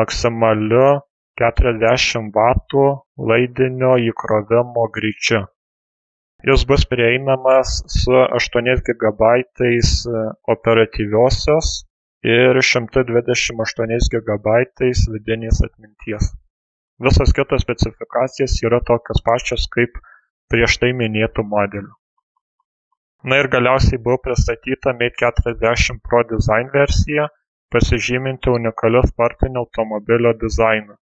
maksimaliu 0.00 0.86
40 1.42 2.32
vatų 2.38 2.86
laidinio 3.30 3.92
įkrovimo 4.08 4.86
greičiu. 4.96 5.44
Jis 6.46 6.62
bus 6.70 6.84
prieinamas 6.86 7.82
su 7.90 8.12
8 8.14 8.82
GB 8.88 9.22
operatyviosios 10.54 11.70
ir 12.34 12.60
128 12.68 14.10
GB 14.12 14.52
vidinės 15.14 15.58
atminties. 15.66 16.28
Visos 17.06 17.34
kitos 17.38 17.64
specifikacijos 17.66 18.54
yra 18.68 18.78
tokios 18.92 19.24
pačios 19.30 19.66
kaip 19.74 19.98
prieš 20.54 20.78
tai 20.84 20.92
minėtų 21.00 21.42
modelių. 21.56 21.90
Na 23.24 23.42
ir 23.42 23.50
galiausiai 23.56 23.98
buvo 23.98 24.20
pristatyta 24.28 24.94
Mate 24.94 25.18
40 25.24 25.98
Pro 26.06 26.22
Design 26.22 26.70
versija, 26.78 27.26
pasižyminti 27.74 28.54
unikaliu 28.54 29.02
sportinio 29.10 29.66
automobilio 29.66 30.36
dizainu. 30.46 30.94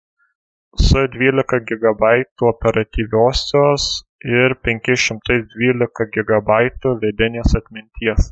Su 0.89 1.05
12 1.21 1.61
GB 1.69 2.17
operatyviosios 2.55 4.06
ir 4.25 4.57
512 4.69 6.09
GB 6.17 6.59
vidinės 7.05 7.57
atminties. 7.61 8.31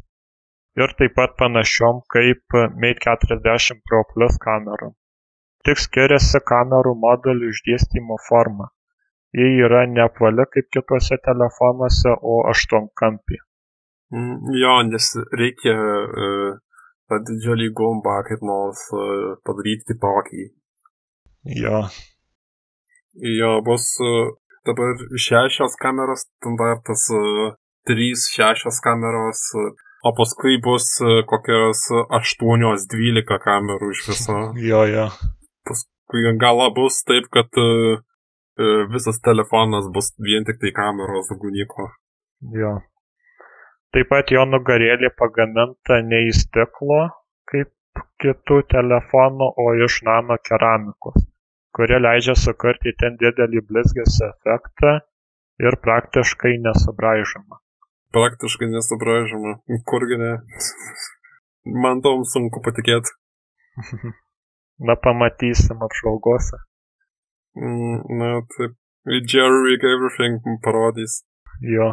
Ir 0.80 0.94
taip 0.98 1.14
pat 1.16 1.36
panašiom 1.38 2.00
kaip 2.10 2.56
Mate 2.82 3.04
40 3.08 3.82
Pro 3.88 4.04
Plus 4.12 4.38
kamerom. 4.46 4.94
Tik 5.64 5.78
skiriasi 5.78 6.40
kamerų 6.44 6.96
modulių 7.04 7.52
išdėstymo 7.54 8.18
forma 8.28 8.72
ji 9.34 9.46
yra 9.66 9.80
ne 9.94 10.02
apvali 10.06 10.46
kaip 10.54 10.66
kituose 10.76 11.16
telefonuose 11.28 12.12
o 12.32 12.34
aštuonkampė 12.52 13.38
mm, 14.14 14.52
jo 14.62 14.74
nes 14.90 15.08
reikia 15.40 15.74
uh, 15.74 16.52
tą 17.10 17.18
didžiulį 17.30 17.70
gumbą 17.80 18.20
kaip 18.28 18.44
nors 18.50 18.84
uh, 18.94 19.32
padaryti 19.48 19.90
kitokį 19.90 20.44
jo 21.62 21.80
jo 23.40 23.50
bus 23.70 23.88
uh, 24.06 24.30
dabar 24.68 24.94
šešios 25.26 25.76
kameros 25.80 26.26
standartas 26.28 27.06
uh, 27.14 27.54
trys 27.88 28.28
šešios 28.34 28.80
kameros 28.84 29.46
uh, 29.60 29.70
o 30.04 30.12
paskui 30.16 30.58
bus 30.64 30.88
kokios 31.30 31.86
8-12 31.92 33.38
kamerų 33.48 33.92
iš 33.96 34.02
viso. 34.10 34.40
Jo, 34.70 34.84
jo. 34.90 35.06
Paskui 35.64 36.26
gal 36.40 36.60
bus 36.76 37.00
taip, 37.08 37.30
kad 37.32 37.48
E, 38.54 38.64
visas 38.94 39.16
telefonas 39.20 39.86
bus 39.94 40.12
vien 40.26 40.44
tik 40.46 40.60
tai 40.62 40.70
kameros 40.78 41.30
daugiau 41.30 41.54
Jo. 42.58 42.72
Taip 43.92 44.08
pat 44.12 44.30
jo 44.34 44.44
nugarėlė 44.50 45.10
pagaminta 45.22 45.98
ne 46.10 46.20
iš 46.28 46.44
stiklo, 46.44 47.00
kaip 47.50 47.72
kitų 48.22 48.60
telefonų, 48.74 49.48
o 49.64 49.66
iš 49.86 49.96
nano 50.06 50.38
keramikos, 50.48 51.23
kuri 51.76 51.98
leidžia 52.00 52.34
sukurti 52.38 52.94
ten 53.00 53.18
didelį 53.20 53.62
blizgesio 53.68 54.30
efektą 54.30 54.94
ir 55.66 55.78
praktiškai 55.86 56.54
nesubraižoma. 56.66 57.60
Praktiškai 58.14 58.68
nesubraižoma. 58.74 59.56
Kurgi 59.90 60.20
ne? 60.20 60.32
Man 61.84 62.02
tom 62.04 62.22
sunku 62.34 62.62
patikėti. 62.66 63.14
Na, 64.86 64.96
pamatysim 64.98 65.82
apžvalgose. 65.86 66.58
Mm, 67.54 68.00
na, 68.18 68.30
taip. 68.54 68.72
Jerry 69.06 69.76
Everything 69.92 70.40
parodys. 70.64 71.20
Jo. 71.62 71.92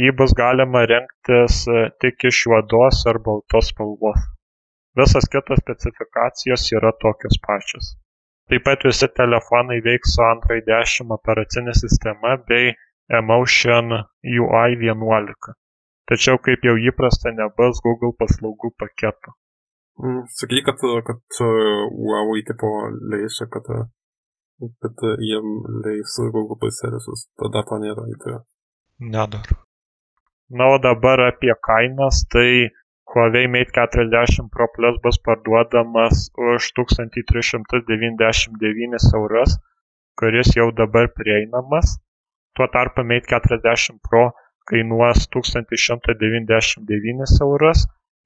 Jį 0.00 0.12
bus 0.16 0.32
galima 0.38 0.84
rengtis 0.88 1.64
e, 1.68 1.80
tik 2.00 2.24
iš 2.30 2.44
juodos 2.46 3.02
ar 3.10 3.18
baltos 3.26 3.72
spalvos. 3.72 4.22
Visas 4.96 5.28
kitos 5.32 5.60
specifikacijos 5.64 6.68
yra 6.78 6.94
tokios 7.02 7.36
pačios. 7.44 7.90
Taip 8.50 8.64
pat 8.66 8.86
visi 8.86 9.08
telefonai 9.14 9.78
veiks 9.84 10.16
su 10.16 10.22
Android 10.26 10.66
10 10.66 11.14
operacinė 11.16 11.74
sistema 11.78 12.34
bei 12.48 12.72
Emotion 13.20 13.94
UI 14.40 14.78
11. 14.80 15.54
Tačiau 16.10 16.40
kaip 16.42 16.66
jau 16.66 16.74
įprasta 16.90 17.30
nebus 17.36 17.78
Google 17.84 18.10
paslaugų 18.18 18.72
paketo. 18.82 19.36
Mm, 20.02 20.24
sakai, 20.34 20.64
kad, 20.66 20.82
kad 21.06 21.40
Huawei 21.40 22.42
tipo 22.48 22.72
leisė, 23.12 23.46
kad 23.54 23.68
kad 24.60 24.96
jiem 25.18 25.46
leis 25.84 26.16
Google 26.32 26.56
Play 26.60 26.74
servisus. 26.80 27.26
Tada 27.40 27.62
to 27.68 27.78
nėra 27.80 28.04
įtariu. 28.12 28.40
Nedar. 29.14 29.46
Na, 30.50 30.66
o 30.74 30.78
dabar 30.82 31.22
apie 31.28 31.54
kainas, 31.66 32.24
tai 32.32 32.68
Huawei 33.12 33.48
Mate 33.48 33.72
40 33.74 34.48
Pro 34.54 34.68
Plus 34.74 34.96
bus 35.02 35.18
parduodamas 35.18 36.30
už 36.38 36.62
1399 36.78 39.10
eurus, 39.18 39.50
kuris 40.18 40.48
jau 40.54 40.70
dabar 40.70 41.10
prieinamas. 41.18 41.98
Tuo 42.54 42.66
tarpu 42.74 43.02
Mate 43.02 43.26
40 43.26 43.98
Pro 44.08 44.24
kainuos 44.70 45.18
1199 45.34 47.42
eurus 47.46 47.78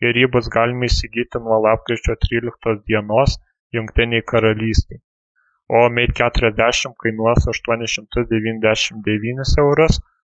ir 0.04 0.12
jį 0.20 0.26
bus 0.34 0.46
galima 0.56 0.84
įsigyti 0.90 1.36
nuo 1.46 1.56
lapkričio 1.66 2.14
13 2.26 2.84
dienos 2.84 3.30
Junktiniai 3.72 4.22
karalystiai. 4.32 5.00
O 5.72 5.74
Mate 5.96 6.14
40 6.20 6.92
kainuos 7.00 7.40
899 7.54 9.56
eurus, 9.64 9.94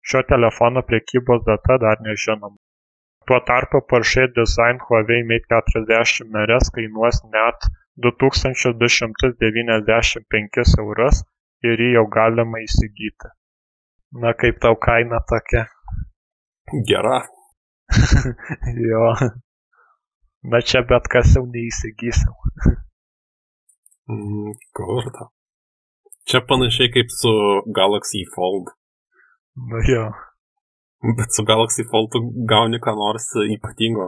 šio 0.05 0.21
telefono 0.35 0.81
prekybos 0.93 1.41
data 1.49 1.73
dar 1.87 1.97
nežinoma. 2.05 2.59
Tuo 3.27 3.39
tarpu 3.49 3.79
Porsche 3.89 4.25
Design 4.37 4.77
Huawei 4.85 5.23
Mate 5.29 5.47
40 5.49 6.45
RS 6.49 6.67
kainuos 6.75 7.17
net 7.35 7.59
2295 8.07 10.79
eurus 10.83 11.17
ir 11.65 11.77
jį 11.85 11.91
jau 11.95 12.07
galima 12.17 12.59
įsigyti. 12.65 13.29
Na 14.23 14.31
kaip 14.41 14.57
tau 14.63 14.75
kaina 14.87 15.19
tokia? 15.31 15.63
Gera. 16.89 17.19
jo. 18.91 19.05
Na 20.53 20.59
čia 20.61 20.81
bet 20.91 21.05
kas 21.09 21.29
jau 21.37 21.45
neįsigysim. 21.49 22.35
mm, 24.13 24.53
Kurta. 24.77 25.25
Čia 26.29 26.39
panašiai 26.49 26.89
kaip 26.93 27.09
su 27.21 27.33
Galaxy 27.79 28.23
Fold. 28.35 28.67
Nu 29.71 29.79
jo. 29.89 30.05
Bet 31.05 31.37
su 31.37 31.45
Galaxy 31.45 31.85
Fold 31.91 32.09
tu 32.13 32.21
gauni 32.49 32.79
ką 32.85 32.95
nors 32.97 33.27
ypatingo. 33.55 34.07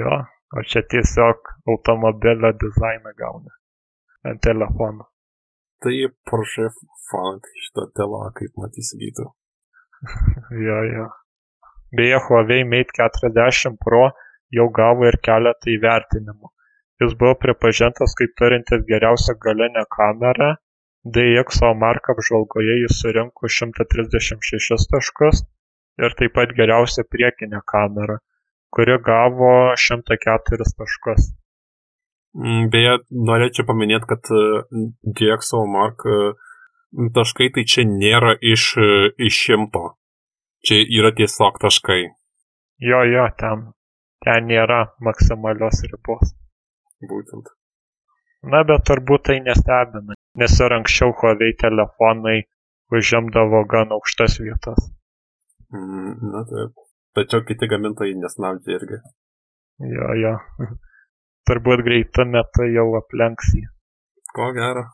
jo, 0.00 0.16
o 0.56 0.64
čia 0.68 0.82
tiesiog 0.92 1.38
automobilio 1.72 2.50
dizainą 2.64 3.12
gauni 3.22 3.54
ant 4.28 4.42
telefono. 4.48 5.08
Tai 5.80 5.94
Porsche 6.28 6.68
fanai 7.08 7.62
šitą 7.64 7.86
telą 7.96 8.20
kaip 8.38 8.60
matysigytų. 8.64 9.26
jo, 10.66 10.78
jo. 10.92 11.08
Beje, 11.96 12.18
Huawei 12.26 12.64
Mate 12.68 12.92
40 13.00 13.78
Pro 13.84 14.04
jau 14.52 14.68
gavo 14.80 15.08
ir 15.08 15.16
keletą 15.24 15.72
įvertinimų. 15.78 16.52
Jis 17.00 17.14
buvo 17.20 17.36
pripažintas 17.40 18.16
kaip 18.18 18.34
turintis 18.40 18.84
geriausią 18.90 19.38
galinę 19.44 19.84
kamerą 19.96 20.56
DxO 21.04 21.74
marka 21.78 22.12
apžvalgoje 22.12 22.80
jis 22.82 23.00
surinko 23.02 23.50
136 23.58 24.90
taškus 24.92 25.44
ir 26.02 26.14
taip 26.18 26.34
pat 26.34 26.54
geriausia 26.58 27.04
priekinė 27.12 27.60
kamera, 27.72 28.18
kuri 28.74 28.98
gavo 29.06 29.52
104 29.86 30.72
taškus. 30.80 31.30
Mm, 32.38 32.68
beje, 32.72 32.98
norėčiau 33.30 33.66
paminėti, 33.68 34.06
kad 34.10 34.30
e, 34.30 34.42
DxO 35.18 35.64
mark 35.70 36.04
e, 36.06 36.18
taškai 37.16 37.48
tai 37.54 37.64
čia 37.72 37.86
nėra 37.88 38.34
iš, 38.52 38.74
e, 38.78 39.10
iš 39.28 39.40
šimto. 39.46 39.84
Čia 40.66 40.82
yra 40.98 41.14
tiesiog 41.18 41.58
taškai. 41.62 42.02
Jo, 42.84 43.00
jo, 43.10 43.24
ten, 43.40 43.64
ten 44.26 44.46
nėra 44.50 44.84
maksimalios 45.02 45.82
ribos. 45.88 46.34
Būtent. 47.10 47.54
Na, 48.52 48.62
bet 48.66 48.84
turbūt 48.86 49.24
tai 49.30 49.40
nestebina, 49.42 50.14
nes 50.40 50.58
ir 50.64 50.74
anksčiau 50.78 51.14
Huawei 51.20 51.54
telefonai 51.62 52.38
užimdavo 52.94 53.62
gan 53.72 53.94
aukštas 53.96 54.38
vietas. 54.42 54.90
Mm, 55.72 56.12
na 56.32 56.44
taip. 56.50 56.84
Tačiau 57.16 57.40
kiti 57.48 57.68
gamintojai 57.70 58.14
nesnaudžia 58.20 58.76
irgi. 58.78 58.98
Jo, 59.94 60.06
jo. 60.22 60.34
Turbūt 61.48 61.80
greitą 61.86 62.22
metą 62.28 62.62
jau 62.68 62.88
aplenks 63.00 63.46
jį. 63.56 63.64
Ko 64.36 64.46
gero. 64.56 64.84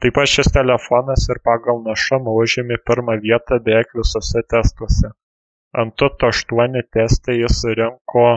Taip 0.00 0.14
pat 0.16 0.28
šis 0.32 0.48
telefonas 0.52 1.22
ir 1.32 1.38
pagal 1.46 1.76
našumą 1.86 2.30
užėmė 2.42 2.76
pirmą 2.88 3.14
vietą 3.24 3.54
beveik 3.66 3.90
visose 3.98 4.40
testuose. 4.52 5.08
Ant 5.80 5.92
TUT 6.00 6.16
8 6.28 6.80
testai 6.96 7.36
jis 7.38 7.54
surinko 7.62 8.28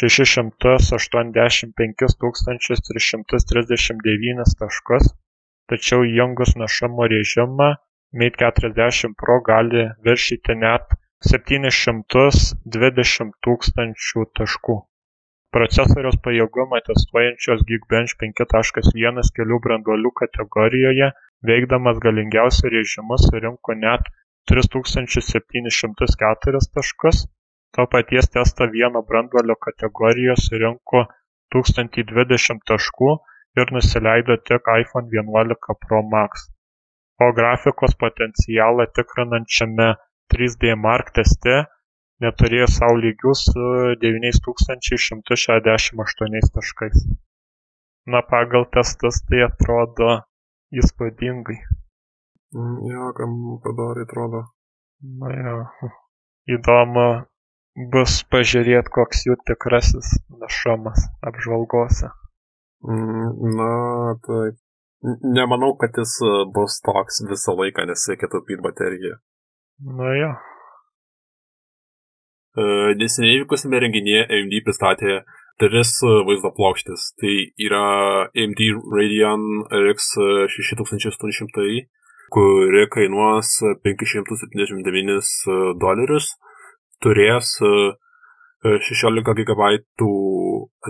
685 0.00 2.16
taškus, 4.60 5.04
tačiau 5.72 6.00
įjungus 6.08 6.50
našumo 6.62 7.02
režimą 7.12 7.68
Mate 8.12 8.40
40 8.40 9.12
Pro 9.20 9.36
gali 9.44 9.84
viršyti 10.04 10.54
net 10.56 10.84
720 11.30 13.32
tūkstančių 13.44 14.20
taškų. 14.38 14.76
Procesoriaus 15.56 16.16
pajėgumą 16.24 16.78
testuojančios 16.86 17.60
Geekbench 17.68 18.12
5.1 18.22 19.30
kelių 19.38 19.56
branduolių 19.66 20.10
kategorijoje 20.22 21.08
veikdamas 21.50 21.96
galingiausiu 22.04 22.66
režimu 22.74 23.16
surinko 23.24 23.72
net 23.84 24.02
3704 24.52 26.60
taškus, 26.74 27.16
to 27.76 27.82
paties 27.92 28.26
testo 28.36 28.64
vieno 28.76 29.00
branduolio 29.08 29.56
kategorijoje 29.68 30.36
surinko 30.48 31.00
1020 31.56 32.60
taškų 32.72 33.10
ir 33.56 33.66
nusileido 33.76 34.34
tik 34.50 34.62
iPhone 34.74 35.08
11 35.14 35.78
Pro 35.86 36.00
Max. 36.12 36.32
O 37.24 37.26
grafikos 37.38 37.92
potencialą 38.04 38.84
tikrinančiame 38.98 39.88
3D 40.34 40.62
Mark 40.76 41.06
teste 41.16 41.54
neturėjo 42.24 42.66
savo 42.74 42.96
lygių 43.04 43.32
su 43.40 43.64
9168 44.04 46.52
taškais. 46.58 46.98
Na, 48.12 48.20
pagal 48.32 48.64
testus 48.74 49.16
tai 49.28 49.40
atrodo 49.46 50.08
įspūdingai. 50.82 51.58
Mm, 52.56 52.76
jo, 52.92 53.04
kam 53.18 53.30
padarė 53.64 54.00
atrodo. 54.06 54.40
Na 55.20 55.28
jo, 55.34 55.56
įdomu 56.56 57.08
bus 57.92 58.12
pažiūrėti, 58.32 58.94
koks 58.96 59.18
jų 59.28 59.34
tikrasis 59.50 60.08
našumas 60.40 61.00
apžvalgose. 61.30 62.08
Mm, 62.82 63.56
na, 63.58 63.70
taip. 64.26 64.56
Nemanau, 65.22 65.76
kad 65.78 65.94
jis 65.98 66.16
e, 66.26 66.30
bus 66.54 66.80
toks 66.82 67.22
visą 67.30 67.54
laiką, 67.58 67.86
nes 67.86 68.06
reikia 68.10 68.28
taupyti 68.30 68.62
bateriją. 68.62 69.18
Na 69.98 70.14
jo. 70.18 70.30
E, 72.58 72.64
neseniai 72.98 73.42
vykusiame 73.44 73.78
renginyje 73.84 74.24
AMD 74.26 74.56
pristatė 74.66 75.20
tris 75.62 75.92
e, 76.02 76.16
vaizdo 76.26 76.50
plokštės. 76.56 77.12
Tai 77.22 77.34
yra 77.66 77.84
AMD 78.30 78.64
Radeon 78.96 79.46
RX 79.84 80.10
6800, 80.56 81.86
kuri 82.34 82.84
kainuos 82.94 83.54
579 83.86 85.78
dolerius, 85.78 86.34
turės 87.02 87.54
16 88.66 89.22
GB 89.38 89.70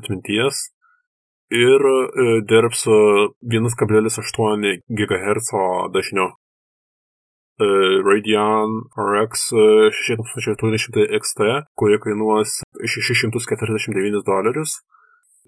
atminties 0.01 0.65
ir 1.51 1.81
dirbs 2.49 2.85
1,8 2.87 4.83
GHz 4.89 5.51
dažniu. 5.95 6.29
Radeon 7.59 8.71
RX 8.95 9.51
6800 10.07 11.09
XT, 11.19 11.41
kuri 11.75 11.99
kainuos 11.99 12.61
649 12.87 14.23
dolerius 14.27 14.79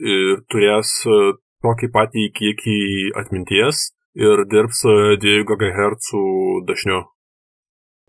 ir 0.01 0.43
turės 0.51 0.91
tokį 1.63 1.91
patį 1.95 2.27
kiekį 2.35 2.79
atminties 3.21 3.93
ir 4.19 4.43
dirbs 4.51 4.83
2 5.23 5.45
GHz 5.47 6.11
dažniu. 6.67 7.05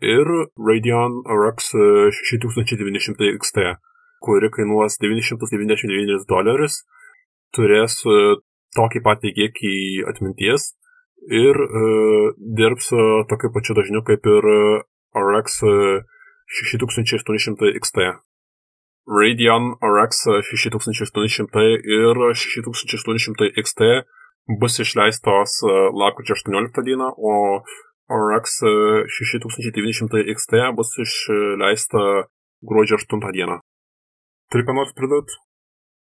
Ir 0.02 0.26
Radeon 0.58 1.22
RX 1.30 1.76
6900 2.32 3.36
XT, 3.38 3.76
kuri 4.26 4.50
kainuos 4.50 4.98
999 4.98 6.26
dolerius, 6.26 6.82
turės 7.56 8.00
tokį 8.78 9.02
patį 9.06 9.34
kiekį 9.38 9.76
atminties 10.12 10.72
ir 11.30 11.56
uh, 11.56 12.34
dirbs 12.38 12.92
uh, 12.96 13.22
tokiu 13.30 13.52
pačiu 13.54 13.76
dažniu 13.78 14.02
kaip 14.08 14.26
ir 14.26 14.48
RX 15.14 15.62
uh, 15.68 16.02
6800 16.52 17.76
XT. 17.80 18.10
Radeon 19.12 19.76
RX 19.82 20.26
6800 20.50 21.68
ir 22.00 22.22
6800 22.38 23.52
XT 23.64 23.88
bus 24.62 24.80
išleistos 24.84 25.62
lapkričio 25.96 26.36
18 26.38 26.84
dieną, 26.86 27.08
o 27.18 27.34
RX 28.12 28.60
6900 29.18 30.22
XT 30.36 30.68
bus 30.78 30.92
išleista 31.02 32.04
gruodžio 32.62 33.00
8 33.02 33.32
dieną. 33.32 33.62
Turi 34.52 34.68
ką 34.68 34.76
nors 34.76 34.94
pridėti? 34.98 35.40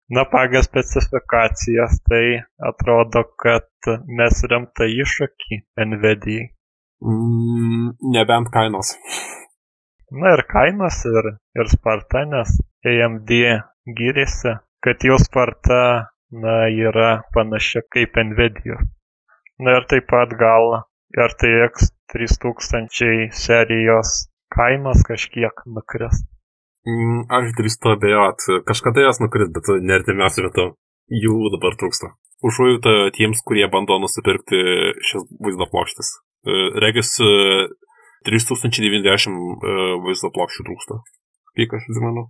Na, 0.10 0.24
pagal 0.32 0.64
specifikacijas 0.64 2.00
tai 2.08 2.40
atrodo, 2.70 3.26
kad 3.44 3.90
mes 4.20 4.44
rimtą 4.52 4.88
iššūkį 5.04 5.60
NVIDIA. 5.84 6.48
Mm, 7.04 7.90
nebent 8.16 8.48
kainos. 8.54 8.94
Na 10.12 10.32
ir 10.38 10.46
kainos, 10.48 11.02
ir, 11.12 11.34
ir 11.60 11.74
sparta, 11.74 12.24
nes 12.32 12.54
AMD 12.88 13.34
gyrėsi, 14.00 14.56
kad 14.80 15.04
jų 15.04 15.18
sparta 15.20 15.82
na, 16.32 16.56
yra 16.72 17.24
panaši 17.34 17.84
kaip 17.92 18.16
Nvidia. 18.30 18.80
Na 19.60 19.78
ir 19.80 19.88
taip 19.92 20.08
pat 20.12 20.34
gal 20.40 20.84
RTX 21.18 21.92
3000 22.14 23.36
serijos 23.44 24.28
kainos 24.54 25.04
kažkiek 25.08 25.64
nukris. 25.66 26.24
Mm, 26.88 27.26
aš 27.34 27.52
drįstu 27.58 27.92
abejot, 27.96 28.46
kažkada 28.68 29.04
jos 29.04 29.20
nukris, 29.20 29.50
bet 29.56 29.68
nertimiausiu 29.84 30.46
metu 30.46 30.68
jų 31.12 31.50
dabar 31.56 31.76
trūksta. 31.80 32.14
Užuojauta 32.48 33.10
tiems, 33.18 33.42
kurie 33.48 33.66
bando 33.74 33.98
nusipirkti 34.00 34.62
šias 35.10 35.26
vaizdo 35.44 35.68
plokštės. 35.72 36.14
E, 36.48 36.58
regis 36.84 37.16
3090 38.28 39.36
e, 39.36 39.76
vaizdo 40.06 40.32
plokščių 40.36 40.68
trūksta. 40.70 41.00
Kiek 41.58 41.76
aš 41.76 41.90
atsimenu? 41.90 42.28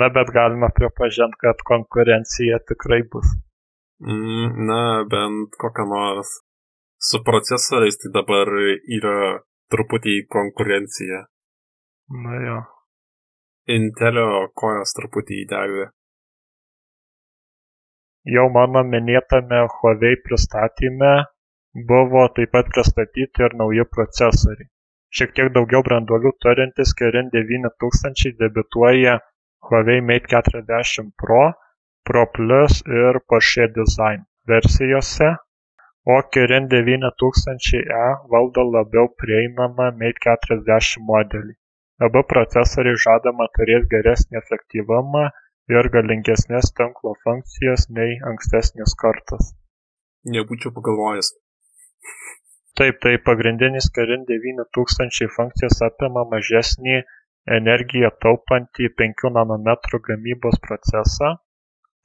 Na, 0.00 0.08
bet 0.08 0.32
galima 0.32 0.72
pripažinti, 0.72 1.38
kad 1.44 1.60
konkurencija 1.68 2.62
tikrai 2.68 3.02
bus. 3.12 3.28
Mm, 4.02 4.64
na, 4.66 4.80
bent 5.06 5.58
kokią 5.60 5.86
nors. 5.90 6.40
Su 7.02 7.20
procesoriais 7.26 7.98
tai 8.00 8.12
dabar 8.14 8.48
yra 8.96 9.42
truputį 9.74 10.22
konkurencija. 10.32 11.26
Na 12.10 12.38
jo. 12.46 12.60
Intelio 13.70 14.48
kojas 14.58 14.94
truputį 14.98 15.42
įdegė. 15.44 15.84
Jau 18.34 18.48
mano 18.54 18.82
minėtame 18.86 19.60
Huawei 19.76 20.18
pristatyme 20.26 21.12
buvo 21.88 22.26
taip 22.36 22.52
pat 22.54 22.68
pristatyti 22.74 23.46
ir 23.46 23.56
nauji 23.60 23.86
procesoriai. 23.94 24.68
Šiek 25.12 25.32
tiek 25.36 25.48
daugiau 25.54 25.82
branduolių 25.86 26.32
turintis 26.44 26.92
Kirin 26.98 27.30
9000 27.32 28.36
debituoja 28.42 29.18
Huawei 29.68 30.04
Mate 30.10 30.30
40 30.34 31.10
Pro 31.22 31.42
Pro 32.04 32.26
Plus 32.34 32.82
ir 33.00 33.20
Porsche 33.28 33.66
Design 33.78 34.24
versijose, 34.52 35.28
o 36.14 36.16
Kirin 36.34 36.68
9000e 36.72 38.06
valdo 38.32 38.64
labiau 38.76 39.10
prieinamą 39.22 39.90
Mate 40.00 40.24
40 40.28 41.04
modelį. 41.10 41.54
Abu 42.06 42.22
procesoriai 42.32 42.98
žadama 43.04 43.46
turės 43.56 43.84
geresnį 43.92 44.38
efektyvumą 44.40 45.24
ir 45.76 45.88
galingesnės 45.94 46.72
tinklo 46.78 47.12
funkcijas 47.24 47.88
nei 47.98 48.16
ankstesnės 48.30 48.94
kartos. 49.02 49.52
Nebūčiau 50.34 50.72
pagalvojęs. 50.78 51.32
Taip, 52.80 52.98
tai 53.04 53.12
pagrindinis 53.28 53.90
Kirin 53.96 54.24
9000 54.30 55.28
funkcijas 55.36 55.82
apima 55.88 56.24
mažesnį 56.30 56.96
energiją 57.58 58.10
taupantį 58.24 58.88
5 59.02 59.30
nanometrų 59.36 60.00
gamybos 60.08 60.58
procesą, 60.66 61.34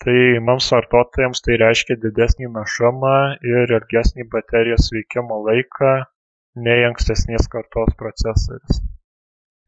tai 0.03 0.17
mums 0.49 0.67
vartotojams 0.75 1.45
tai 1.45 1.57
reiškia 1.63 1.97
didesnį 2.03 2.51
našumą 2.59 3.15
ir 3.53 3.73
ilgesnį 3.79 4.27
baterijos 4.35 4.91
veikimo 4.97 5.39
laiką 5.47 5.95
nei 6.67 6.85
ankstesnės 6.91 7.49
kartos 7.55 7.97
procesorius. 8.03 8.83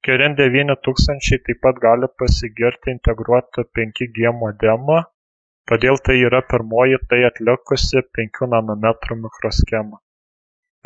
Kirin 0.09 0.33
9000 0.37 1.37
taip 1.45 1.59
pat 1.63 1.79
gali 1.81 2.07
pasigirti 2.19 2.89
integruotą 2.95 3.63
5G 3.77 4.31
modemą, 4.37 4.95
todėl 5.71 5.99
tai 6.07 6.15
yra 6.29 6.39
pirmoji 6.53 6.97
tai 7.11 7.19
atlikusi 7.27 8.01
5 8.19 8.39
nanometrų 8.53 9.17
mikroschemą. 9.25 9.99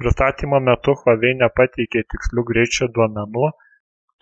Pristatymo 0.02 0.60
metu 0.66 0.98
Huawei 1.04 1.38
nepateikė 1.44 2.04
tikslių 2.14 2.44
greičio 2.50 2.90
duomenų, 2.98 3.48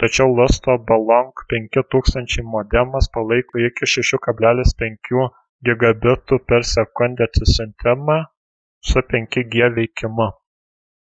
tačiau 0.04 0.36
lusto 0.42 0.78
balong 0.92 1.46
penki 1.56 1.86
tūkstančiai 1.96 2.46
modemas 2.58 3.10
palaiko 3.18 3.66
iki 3.70 3.90
šešių 3.96 4.22
kablelis 4.28 4.78
penkių 4.84 5.26
gigabitų 5.72 6.42
per 6.52 6.70
sekundę 6.76 7.26
atsisiuntimą 7.32 8.22
su 8.92 9.08
5G 9.16 9.74
veikimu. 9.82 10.30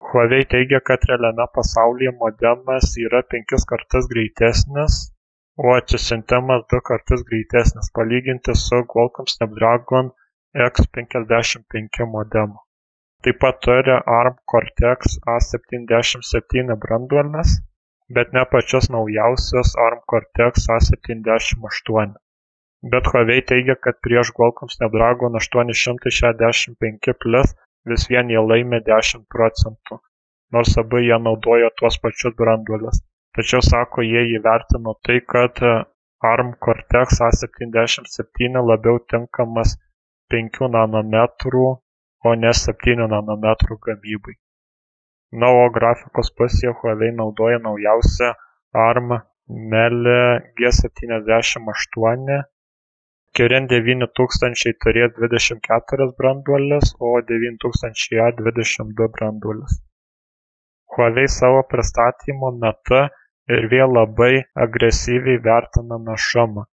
Huawei 0.10 0.46
teigia, 0.54 0.80
kad 0.90 1.08
realiame 1.10 1.46
pasaulyje 1.58 2.14
modemas 2.22 2.94
yra 3.06 3.22
penkis 3.34 3.66
kartus 3.72 4.10
greitesnis, 4.14 5.00
o 5.64 5.74
atsisiuntimas 5.80 6.64
du 6.74 6.82
kartus 6.92 7.26
greitesnis 7.30 7.92
palyginti 7.98 8.56
su 8.66 8.84
Qualcomm 8.94 9.34
Snapdragon 9.36 10.14
X55 10.70 12.10
modemu. 12.16 12.58
Taip 13.24 13.38
pat 13.46 13.62
turi 13.68 14.00
ARM 14.20 14.40
Cortex 14.54 15.20
A77 15.36 16.82
branduolės 16.86 17.60
bet 18.16 18.34
ne 18.36 18.44
pačius 18.52 18.90
naujausius 18.94 19.74
ARM 19.86 20.02
Cortex 20.12 20.68
A78. 20.76 22.14
Bet 22.92 23.08
Huawei 23.12 23.42
teigia, 23.52 23.76
kad 23.86 24.00
prieš 24.06 24.32
Qualcomm 24.38 24.70
Snapdragon 24.76 25.38
865 25.40 27.14
Plus 27.24 27.56
vis 27.92 28.06
vien 28.12 28.30
jie 28.34 28.44
laimi 28.52 28.82
10 28.90 29.26
procentų, 29.36 30.00
nors 30.56 30.78
abu 30.84 31.02
jie 31.04 31.18
naudoja 31.28 31.72
tuos 31.80 32.00
pačius 32.04 32.36
branduolius. 32.40 33.02
Tačiau 33.38 33.64
sako, 33.66 34.06
jie 34.06 34.28
įvertino 34.38 34.94
tai, 35.06 35.20
kad 35.34 35.60
ARM 36.34 36.54
Cortex 36.66 37.20
A77 37.28 38.62
labiau 38.70 39.02
tinkamas 39.10 39.76
5 40.34 40.70
nanometrų, 40.78 41.68
o 42.24 42.38
ne 42.46 42.54
7 42.62 43.10
nanometrų 43.16 43.82
gamybai 43.88 44.38
na 45.42 45.50
o 45.60 45.70
grafikos 45.76 46.30
pusėje 46.38 46.74
huawei 46.80 47.12
naudoja 47.20 47.60
naujausią 47.66 48.30
arm 48.86 49.14
mele 49.74 50.18
g78 50.60 52.42
kirin 53.38 53.68
9000 53.72 54.76
turės 54.84 55.14
24 55.18 56.08
branduoles, 56.20 56.94
o 57.00 57.14
9000A 57.32 58.28
22 58.40 59.08
branduoles. 59.16 59.80
Huawei 60.94 61.30
savo 61.36 61.64
pristatymo 61.72 62.52
metu 62.64 63.00
ir 63.56 63.68
vėl 63.72 63.96
labai 63.98 64.34
agresyviai 64.66 65.42
vertina 65.48 65.98
našumą, 66.10 66.68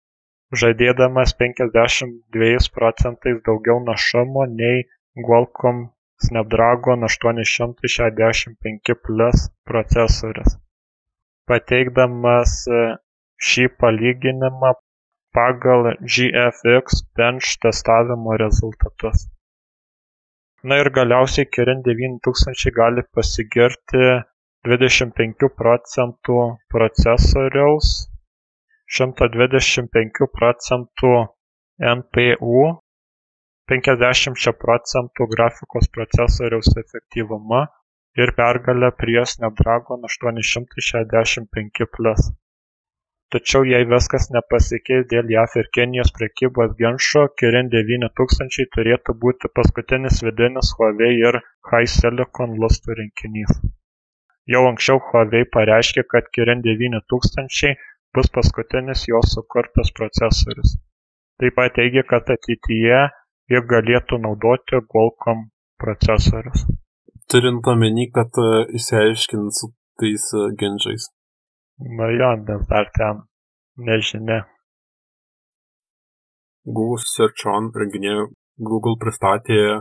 žadėdamas 0.62 1.35
52 1.42 2.71
procentais 2.79 3.42
daugiau 3.51 3.83
našumo 3.90 4.47
nei 4.61 4.87
Qualcomm 5.27 5.85
Snapdragon 6.25 7.05
aštuoni 7.11 7.45
šimtai 7.53 7.90
šešiasdešimt 7.92 8.57
penki 8.64 8.97
Plus 9.05 9.47
procesorius. 9.69 10.57
Pateikdamas 11.51 12.57
šį 13.49 13.66
palyginimą 13.83 14.73
pagal 15.37 15.90
GFX 16.14 17.03
Bench 17.16 17.57
testavimo 17.64 18.37
rezultatus. 18.44 19.27
Na 20.64 20.81
ir 20.83 20.90
galiausiai 20.99 21.46
Kirin 21.55 21.83
9000 21.87 22.72
gali 22.79 23.05
pasigirti 23.14 24.07
25 24.66 25.51
procentų 25.61 26.38
procesoriaus, 26.75 27.92
125 28.99 30.27
procentų 30.38 31.12
NPU 31.99 32.64
penkiasdešimčia 33.70 34.55
procentų 34.64 35.27
grafikos 35.35 35.88
procesoriaus 35.94 36.72
efektyvumu 36.83 37.62
ir 38.22 38.33
pergale 38.40 38.90
prieš 39.01 39.37
Snapdragon 39.37 40.07
865 40.11 41.88
Plus. 41.96 42.31
Tačiau 43.35 43.65
jei 43.67 43.87
viskas 43.91 44.29
nepasikeis 44.35 45.07
dėl 45.11 45.31
JAF 45.35 45.57
ir 45.61 45.69
Kenijos 45.77 46.12
prekybos 46.19 46.77
ginčo, 46.79 47.25
Kirin 47.41 47.71
9000 47.73 48.69
turėtų 48.77 49.15
būti 49.25 49.51
paskutinis 49.59 50.23
vidinis 50.27 50.71
Huawei 50.79 51.17
ir 51.23 51.41
HiSilicon 51.71 52.55
lustų 52.62 52.95
rinkinys. 53.01 53.51
Jau 54.55 54.62
anksčiau 54.69 55.03
Huawei 55.09 55.43
pareiškė, 55.57 56.07
kad 56.12 56.31
Kirin 56.39 56.62
9000 56.69 57.75
bus 58.15 58.31
paskutinis 58.37 59.03
jos 59.11 59.35
sukurtas 59.35 59.91
procesorius. 59.99 60.79
Taip 61.43 61.59
pat 61.59 61.75
teigia, 61.81 62.07
kad 62.07 62.31
ateityje 62.37 63.03
jie 63.51 63.65
galėtų 63.75 64.23
naudoti 64.23 64.79
Qualcomm 64.95 65.49
procesorius. 65.83 66.62
Turint 67.27 67.67
omeny, 67.75 68.07
kad 68.15 68.39
e, 68.39 68.49
išsiaiškins 68.79 69.65
tais 69.99 70.31
e, 70.31 70.47
ginčiais. 70.62 71.11
Na 71.79 72.09
jo, 72.12 72.31
nes 72.49 72.62
dar 72.71 72.91
ten 72.97 73.25
nežinia. 73.77 74.45
Google 76.67 77.03
Search 77.05 77.47
On 77.53 77.69
renginėje 77.75 78.31
Google 78.71 78.97
pristatė 79.03 79.59
e, 79.67 79.77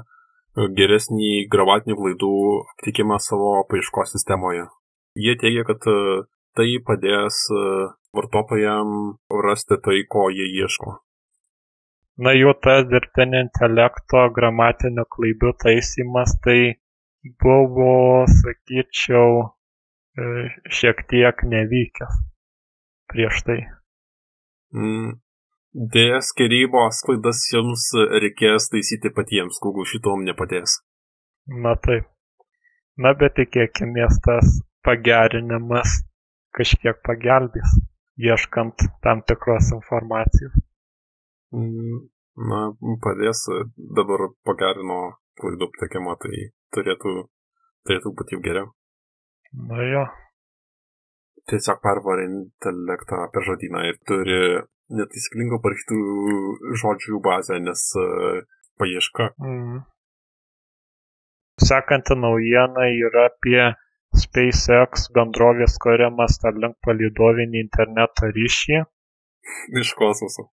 geresnį 0.80 1.48
gramatinių 1.52 1.96
klaidų 2.02 2.34
aptikimą 2.76 3.18
savo 3.24 3.56
paieškos 3.72 4.14
sistemoje. 4.18 4.68
Jie 5.16 5.38
teigia, 5.40 5.64
kad 5.64 5.80
tai 6.56 6.68
padės 6.88 7.40
vartotojams 8.16 9.42
rasti 9.48 9.80
tai, 9.88 10.04
ko 10.12 10.28
jie 10.36 10.52
ieško 10.60 11.00
na 12.18 12.32
jų 12.36 12.54
tas 12.64 12.86
dirbtinio 12.92 13.42
intelekto 13.44 14.24
gramatinių 14.36 15.06
klaidų 15.16 15.52
taisymas 15.64 16.36
tai 16.46 16.60
buvo, 17.44 18.24
sakyčiau, 18.32 19.42
e, 19.44 19.55
šiek 20.16 21.04
tiek 21.12 21.44
nevykęs 21.44 22.18
prieš 23.12 23.44
tai. 23.48 23.60
Mm. 24.76 25.16
Dėja, 25.76 26.22
skirybos 26.24 27.02
klaidas 27.04 27.42
jums 27.52 27.90
reikės 28.24 28.70
taisyti 28.72 29.12
patiems, 29.12 29.60
Google 29.64 29.84
šitom 29.90 30.24
nepadės. 30.24 30.78
Na 31.52 31.74
taip. 31.76 32.08
Na 32.96 33.12
bet 33.20 33.36
tikėkime, 33.36 34.08
tas 34.24 34.54
pagerinimas 34.88 35.98
kažkiek 36.56 37.02
pagelbės, 37.04 37.76
ieškant 38.16 38.88
tam 39.04 39.26
tikros 39.28 39.74
informacijos. 39.76 40.56
Mm, 41.52 42.08
na, 42.52 42.62
padės 43.04 43.44
dabar 44.00 44.30
pagerino 44.48 45.02
klaidų 45.42 45.68
aptikimą, 45.68 46.16
tai 46.24 46.48
turėtų, 46.72 47.18
turėtų 47.84 48.16
būti 48.16 48.38
jau 48.38 48.44
geriau. 48.48 48.72
Na 49.56 49.82
jo. 49.88 50.06
Tiesiog 51.50 51.82
pervarė 51.84 52.26
intelektą 52.28 53.26
per 53.34 53.46
žodyną 53.48 53.84
ir 53.90 54.00
turi 54.10 54.40
netaisyklingo 55.00 55.60
parašytų 55.64 56.00
žodžių 56.82 57.20
bazę, 57.28 57.60
nes 57.68 57.84
uh, 58.02 58.40
paieška. 58.82 59.30
Mm. 59.42 59.84
Sekanti 61.66 62.18
naujiena 62.20 62.88
yra 63.08 63.28
apie 63.30 63.62
SpaceX 64.24 65.08
bendrovės 65.16 65.78
kuriamą 65.86 66.28
Starlink 66.32 66.78
palidovinį 66.86 67.62
interneto 67.66 68.32
ryšį. 68.40 68.82
Iš 69.82 69.94
kosmoso. 70.02 70.50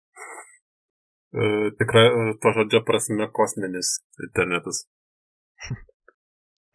Uh, 1.37 1.69
tikrai 1.83 2.07
uh, 2.09 2.33
to 2.41 2.55
žodžio 2.61 2.83
prasme 2.87 3.29
kosminis 3.41 3.99
internetas. 4.31 4.87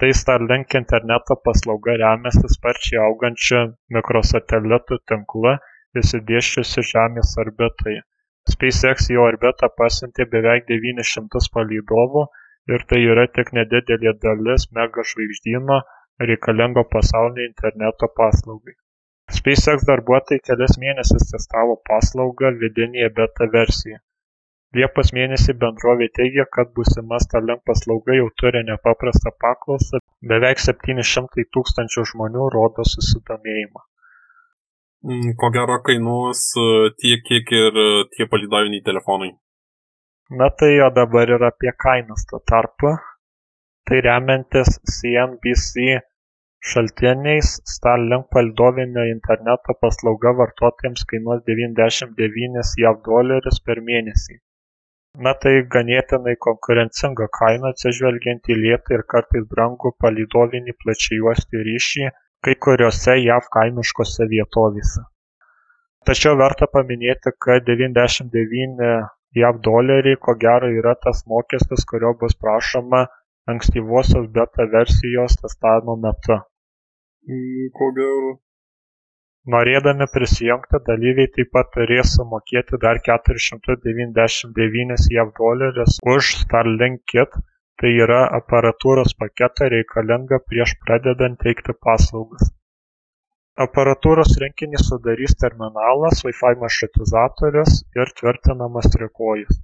tai 0.02 0.14
Starlink 0.18 0.74
interneto 0.74 1.36
paslauga 1.46 1.94
remiasi 2.02 2.50
sparčiai 2.54 3.02
augančiu 3.08 3.60
mikrosatelitų 3.98 4.98
tinklu 5.12 5.52
išsidėsčiusiu 6.02 6.84
Žemės 6.92 7.36
orbitoje. 7.44 8.00
SpaceX 8.54 9.12
į 9.14 9.20
orbitą 9.22 9.70
pasiuntė 9.82 10.26
beveik 10.32 10.66
900 10.72 11.52
palydovų 11.58 12.26
ir 12.74 12.88
tai 12.90 13.04
yra 13.14 13.28
tik 13.38 13.54
nedidelė 13.60 14.16
dalis 14.26 14.66
megažvaigždyno 14.80 15.78
reikalingo 16.32 16.88
pasaulinio 16.96 17.46
interneto 17.52 18.10
paslaugai. 18.22 18.74
SpaceX 19.38 19.86
darbuotojai 19.92 20.42
kelias 20.50 20.80
mėnesius 20.82 21.30
testavo 21.36 21.78
paslaugą 21.92 22.56
vidinėje 22.64 23.14
beta 23.22 23.54
versijoje. 23.54 24.02
Liepos 24.78 25.10
mėnesį 25.16 25.54
bendrovė 25.62 26.08
teigia, 26.16 26.46
kad 26.56 26.70
būsima 26.78 27.18
Starlink 27.20 27.64
paslauga 27.68 28.16
jau 28.16 28.28
turi 28.40 28.62
nepaprastą 28.68 29.34
paklausą, 29.44 30.00
beveik 30.32 30.62
700 30.64 31.44
tūkstančių 31.56 32.04
žmonių 32.12 32.46
rodo 32.54 32.86
susidomėjimą. 32.88 33.82
Mm, 35.10 35.34
ko 35.42 35.50
gero 35.56 35.76
kainuos 35.88 36.44
e, 36.62 36.64
tiek, 37.02 37.24
kiek 37.28 37.52
ir 37.58 37.80
e, 37.84 37.86
tie 38.14 38.28
palidaviniai 38.32 38.84
telefonai. 38.86 39.32
Na 40.40 40.48
tai 40.62 40.70
jo 40.78 40.88
dabar 40.96 41.34
yra 41.36 41.50
apie 41.52 41.74
kainas 41.86 42.24
tuo 42.30 42.40
tarpu. 42.52 42.94
Tai 43.90 44.00
remiantis 44.06 44.78
CNBC 44.94 45.98
šaltiniais 46.72 47.50
Starlink 47.74 48.30
palidovinio 48.32 49.04
interneto 49.10 49.76
paslauga 49.82 50.32
vartotojams 50.40 51.04
kainuos 51.12 51.44
99 51.52 52.74
JAV 52.86 53.04
dolerius 53.10 53.60
per 53.68 53.84
mėnesį. 53.90 54.40
Na 55.20 55.34
tai 55.44 55.52
ganėtinai 55.76 56.38
konkurencinga 56.46 57.26
kaina 57.38 57.72
atsižvelgiant 57.74 58.48
į 58.54 58.56
lėtą 58.60 58.94
ir 58.98 59.02
kartais 59.14 59.48
brangų 59.54 59.92
palidovinį 60.04 60.76
plačiajuostį 60.84 61.64
ryšį 61.68 62.06
kai 62.48 62.54
kuriose 62.66 63.18
jav 63.20 63.50
kaimiškose 63.56 64.28
vietovėse. 64.34 65.04
Tačiau 66.08 66.38
verta 66.40 66.68
paminėti 66.76 67.34
kad 67.46 67.68
devyniasdešimt 67.68 68.32
devyni 68.38 68.94
jav 69.42 69.60
doleriai 69.68 70.20
ko 70.28 70.38
gero 70.46 70.72
yra 70.78 70.96
tas 71.04 71.26
mokestis 71.34 71.84
kurio 71.92 72.14
bus 72.24 72.38
prašoma 72.46 73.04
ankstyvosios 73.52 74.32
beta 74.40 74.70
versijos 74.78 75.36
testavimo 75.44 75.98
metu. 76.06 76.40
Mm, 77.28 77.68
ko 77.76 77.92
gero 78.00 78.32
norėdami 79.50 80.06
prisijungti 80.14 80.80
dalyviai 80.88 81.30
taip 81.36 81.50
pat 81.56 81.70
turės 81.76 82.12
sumokėti 82.18 82.78
dar 82.84 83.00
keturis 83.08 83.48
šimtus 83.50 83.80
devyniasdešimt 83.86 84.54
devynis 84.58 85.08
jav 85.14 85.32
dolerius 85.40 85.98
už 86.14 86.30
starlink 86.44 87.02
kit. 87.14 87.40
Tai 87.82 87.90
yra 88.06 88.20
aparatūros 88.38 89.16
paketą 89.22 89.70
reikalingą 89.74 90.38
prieš 90.50 90.76
pradedant 90.84 91.40
teikti 91.42 91.74
paslaugas. 91.86 92.52
Aparatūros 93.66 94.36
rinkinį 94.44 94.84
sudarys 94.84 95.34
terminalas 95.44 96.22
wi-fi 96.28 96.54
maršrutizatorius 96.62 97.82
ir 97.98 98.14
tvirtinamas 98.22 98.92
trikojis. 98.98 99.58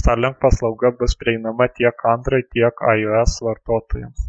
Starlink 0.00 0.42
paslauga 0.42 0.90
bus 0.98 1.14
prieinama 1.22 1.70
tiek 1.78 2.04
android 2.16 2.50
tiek 2.56 2.84
ios 2.96 3.38
vartotojams 3.46 4.28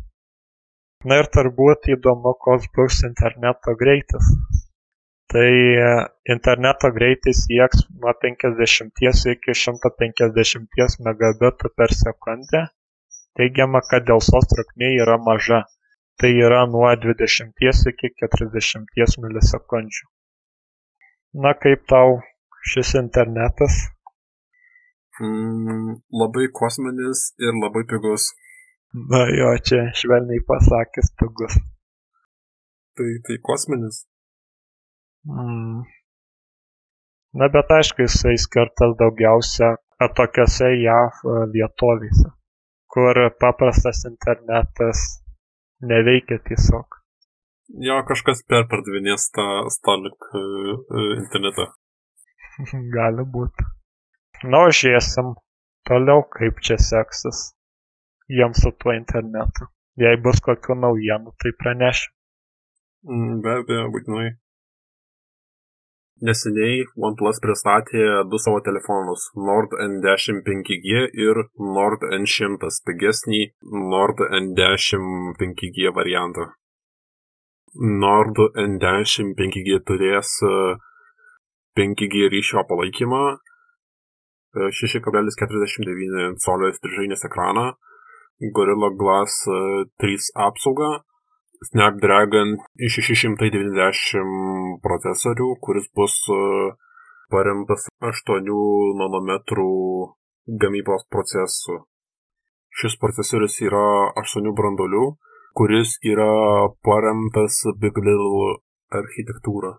na 1.10 1.18
ir 1.22 1.28
turbūt 1.36 1.88
įdomu 1.96 2.34
koks 2.46 2.68
bus 2.76 3.02
interneto 3.08 3.74
greitis. 3.80 4.28
Tai 5.32 5.52
interneto 6.36 6.92
greitis 6.98 7.46
sieks 7.46 7.86
nuo 8.04 8.14
50 8.24 9.30
iki 9.34 9.56
150 9.64 10.98
megabitų 11.08 11.72
per 11.80 11.94
sekundę. 11.96 12.66
Teigiama 13.40 13.80
kad 13.90 14.06
delsos 14.10 14.50
trukmė 14.52 14.92
yra 15.04 15.16
maža. 15.28 15.62
Tai 16.20 16.32
yra 16.48 16.66
nuo 16.70 16.90
dvidešimties 17.04 17.86
iki 17.94 18.12
keturiasdešimties 18.20 19.18
milisekundžių. 19.24 20.06
Na 21.46 21.56
kaip 21.64 21.88
tau 21.90 22.20
šis 22.74 22.92
internetas? 23.00 23.80
Mm, 25.22 25.96
labai 26.22 26.50
kosminis 26.60 27.32
ir 27.40 27.56
labai 27.64 27.88
pigus 27.90 28.28
na 28.94 29.22
jo 29.40 29.52
čia 29.70 29.82
švelniai 30.02 30.44
pasakęs 30.50 31.14
pigus 31.20 31.56
tai 32.96 33.12
tai 33.28 33.38
kosminis 33.48 34.04
mm. 35.28 35.80
na 37.40 37.50
bet 37.56 37.74
aišku 37.78 38.08
jisai 38.08 38.38
skirtas 38.46 38.98
daugiausia 39.00 39.74
atokiose 40.08 40.70
jav 40.82 41.24
vietovėse 41.56 42.30
kur 42.94 43.16
paprastas 43.40 44.04
internetas 44.10 45.00
neveikia 45.92 46.40
tiesiog. 46.48 46.98
Jo, 47.88 48.02
kažkas 48.08 48.44
perpardavinės 48.52 49.30
tą 49.36 49.46
Starlink 49.72 50.28
uh, 50.36 50.82
internetą. 51.16 51.70
Gali 52.98 53.26
būti. 53.36 53.68
Na, 54.52 54.66
žiūrėsim 54.76 55.36
toliau, 55.88 56.26
kaip 56.36 56.60
čia 56.66 56.78
seksis 56.82 57.52
jiems 58.38 58.64
su 58.64 58.72
tuo 58.80 58.96
internetu. 58.96 59.68
Jei 60.00 60.20
bus 60.24 60.40
kokių 60.46 60.78
naujienų, 60.86 61.36
tai 61.42 61.52
pranešiu. 61.60 62.12
Mm, 63.10 63.42
be 63.44 63.58
abejo, 63.60 63.90
būtinai. 63.96 64.30
Neseniai 66.22 66.84
OnePlus 67.08 67.40
pristatė 67.42 68.04
du 68.30 68.38
savo 68.38 68.60
telefonus 68.62 69.24
Nord 69.50 69.72
N10 69.74 70.44
5G 70.46 71.08
ir 71.26 71.40
Nord 71.78 72.06
N100 72.06 72.70
pigesnį 72.86 73.40
Nord 73.94 74.22
N10 74.28 75.34
5G 75.40 75.94
variantą. 75.98 76.52
Nord 78.04 78.38
N10 78.54 79.34
5G 79.40 79.82
turės 79.88 80.36
5G 81.80 82.30
ryšio 82.36 82.68
palaikymą, 82.70 83.24
6,49 84.54 86.38
colio 86.46 86.70
strižainės 86.76 87.26
ekraną, 87.26 87.72
Gorilla 88.42 88.90
Glass 88.98 89.46
3 90.02 90.32
apsaugą 90.48 90.90
Snapdragon 91.62 92.56
690 92.90 94.80
procesorių, 94.82 95.50
kuris 95.62 95.86
bus 95.94 96.16
e, 96.34 96.38
paremtas 97.30 97.86
8 98.02 98.50
nanometrų 99.02 99.68
gamybos 100.64 101.06
procesu. 101.14 101.84
Šis 102.82 102.98
procesorius 103.04 103.60
yra 103.62 103.86
8 104.24 104.50
brandolių, 104.58 105.06
kuris 105.54 106.00
yra 106.02 106.32
paremtas 106.82 107.62
Big 107.78 108.02
Little 108.02 108.58
architektūra. 108.90 109.76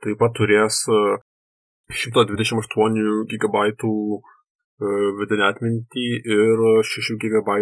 Taip 0.00 0.16
pat 0.22 0.32
turės 0.38 0.80
128 1.92 3.28
GB 3.30 3.68
vidinę 5.20 5.50
atmintį 5.50 6.06
ir 6.36 6.64
6 6.92 7.18
GB 7.22 7.58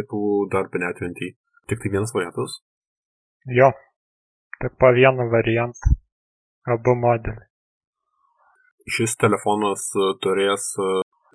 darbinę 0.54 0.90
atmintį. 0.90 1.34
Tik 1.68 1.80
tai 1.80 1.90
vienas 1.94 2.12
variantas? 2.16 2.60
Jo. 3.46 3.72
Tik 4.60 4.78
po 4.80 4.92
vieną 4.96 5.30
variantą. 5.30 5.96
Abu 6.66 6.94
modeliai. 6.96 7.48
Šis 8.84 9.16
telefonas 9.16 9.84
e, 9.96 10.06
turės 10.24 10.64
e, 10.76 10.88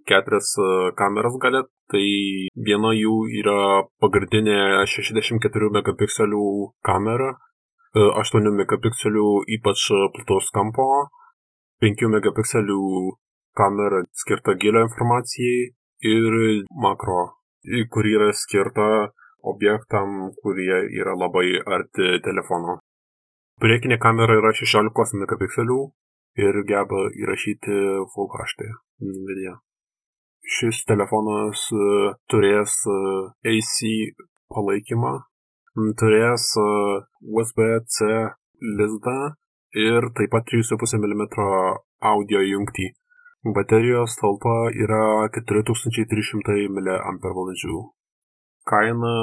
keturias 0.09 0.51
e, 0.61 0.65
kameras 0.97 1.37
gale, 1.41 1.63
tai 1.89 2.03
viena 2.67 2.91
jų 2.93 3.13
yra 3.41 3.85
pagrindinė 4.01 4.85
64 4.89 5.71
megapikselių 5.77 6.45
kamera, 6.85 7.31
8 7.97 8.51
megapikselių 8.53 9.29
ypač 9.57 9.87
plataus 10.13 10.51
kampo 10.53 10.85
5 11.81 12.05
megapikselių 12.13 12.83
kamera 13.59 14.03
skirta 14.23 14.55
gilio 14.61 14.85
informacijai 14.87 15.69
ir 16.13 16.41
makro, 16.85 17.21
kuri 17.93 18.15
yra 18.17 18.33
skirta 18.33 18.89
objektam, 19.53 20.31
kurie 20.41 20.83
yra 20.99 21.15
labai 21.15 21.47
arti 21.77 22.19
telefono. 22.25 22.79
Priekinė 23.59 23.99
kamera 23.99 24.37
yra 24.39 24.53
16 24.55 25.19
megapikselių 25.19 25.79
ir 26.39 26.61
geba 26.67 27.07
įrašyti 27.23 27.79
Full 28.13 28.29
HD 28.35 28.69
video. 28.99 29.57
Šis 30.49 30.85
telefonas 30.89 31.65
e, 31.75 31.87
turės 32.31 32.75
e, 32.89 32.95
AC 33.51 33.75
palaikymą, 34.53 35.11
turės 35.99 36.47
e, 36.57 36.69
USB-C 37.35 38.07
lizdą 38.79 39.17
ir 39.83 40.09
taip 40.17 40.33
pat 40.33 40.47
3,5 40.49 40.95
mm 41.03 41.27
audio 42.13 42.41
jungtį. 42.47 42.89
Baterijos 43.39 44.17
talpa 44.19 44.67
yra 44.75 45.29
4300 45.31 46.67
mAh. 46.75 47.85
Kaina 48.67 49.13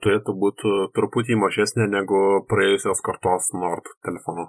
turėtų 0.00 0.32
būti 0.32 0.70
truputį 0.96 1.36
mažesnė 1.36 1.90
negu 1.92 2.20
praėjusios 2.48 3.04
kartos 3.04 3.50
Nord 3.52 3.84
telefono. 4.00 4.46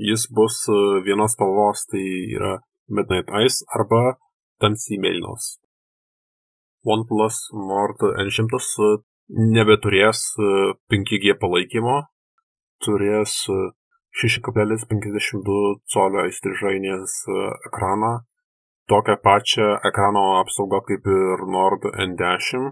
Jis 0.00 0.24
bus 0.32 0.64
vienos 1.04 1.36
spalvos, 1.36 1.84
tai 1.92 2.00
yra 2.32 2.54
Midnight 2.88 3.28
Ice 3.44 3.60
arba 3.76 4.16
tamsiai 4.64 4.96
mėlynos. 5.04 5.58
OnePlus 6.88 7.50
Nord 7.52 8.00
N100 8.00 9.02
nebeturės 9.28 10.24
5G 10.88 11.36
palaikymo, 11.36 12.00
turės 12.80 13.44
6,52 14.18 15.78
colio 15.94 16.22
įstrižainės 16.30 17.12
ekraną, 17.70 18.12
tokią 18.90 19.16
pačią 19.22 19.66
ekrano 19.90 20.24
apsaugą 20.40 20.78
kaip 20.88 21.02
ir 21.14 21.36
Nord 21.54 21.82
N10, 22.06 22.62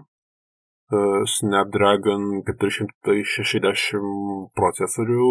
Snapdragon 1.37 2.23
460 2.47 4.51
procesorių, 4.59 5.29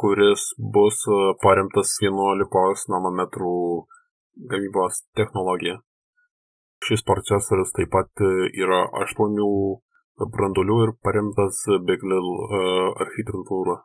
kuris 0.00 0.42
bus 0.76 0.96
paremtas 1.44 1.88
11 2.00 2.92
nanometrų 2.92 3.56
gamybos 4.48 5.04
technologija. 5.16 5.80
Šis 6.80 7.04
procesorius 7.04 7.74
taip 7.76 7.90
pat 7.92 8.22
e, 8.24 8.48
yra 8.56 8.86
8 9.02 9.34
branduolių 10.36 10.76
ir 10.86 10.92
paremtas 11.04 11.60
Beglil 11.88 12.30
e, 12.32 12.60
architektūra. 13.04 13.76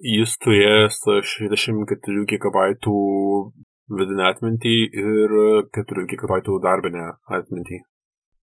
Jis 0.00 0.38
turės 0.40 1.02
64 1.04 2.24
GB 2.30 2.62
vidinę 3.92 4.28
atmintį 4.30 4.74
ir 5.02 5.34
4 5.76 6.06
GB 6.12 6.38
darbinę 6.64 7.08
atmintį. 7.38 7.82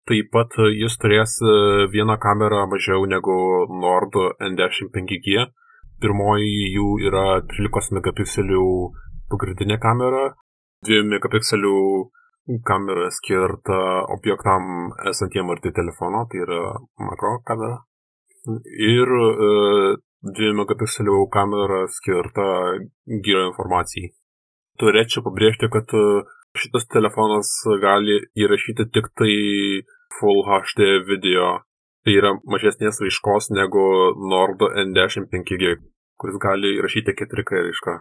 Taip 0.08 0.28
pat 0.32 0.56
jis 0.76 0.96
turės 1.00 1.38
e, 1.40 1.52
vieną 1.92 2.18
kamerą 2.20 2.66
mažiau 2.68 3.06
negu 3.08 3.36
Nord 3.84 4.16
N10 4.48 4.90
5G. 4.92 5.46
Pirmoji 6.00 6.66
jų 6.74 6.88
yra 7.08 7.40
13 7.48 7.96
megapikselių 7.96 8.66
pagrindinė 9.32 9.78
kamera 9.80 10.26
2 10.84 11.06
megapikselių 11.08 11.78
kamera 12.68 13.08
skirta 13.16 13.78
objektam 14.12 14.92
esantiem 15.08 15.48
arti 15.54 15.72
telefono, 15.72 16.26
tai 16.28 16.42
yra 16.44 16.60
makro 17.00 17.38
kamera. 17.48 17.78
Ir 18.88 19.08
e, 19.08 19.48
2 20.24 20.54
megapikselių 20.56 21.18
kamera 21.32 21.82
skirta 21.92 22.46
gyro 23.26 23.42
informacijai. 23.50 24.08
Turėčiau 24.80 25.22
pabrėžti, 25.26 25.68
kad 25.74 25.92
e, 25.92 26.22
šitas 26.56 26.88
telefonas 26.94 27.50
gali 27.82 28.16
įrašyti 28.40 28.88
tik 28.94 29.10
tai 29.20 29.34
Full 30.16 30.40
HD 30.46 30.88
video. 31.10 31.60
Tai 32.04 32.14
yra 32.20 32.32
mažesnės 32.48 33.00
raiškos 33.02 33.50
negu 33.56 33.84
Nord 34.32 34.64
N10 34.84 35.28
5G, 35.32 35.76
kuris 36.20 36.40
gali 36.40 36.74
įrašyti 36.78 37.16
4K 37.20 37.62
raišką. 37.68 37.94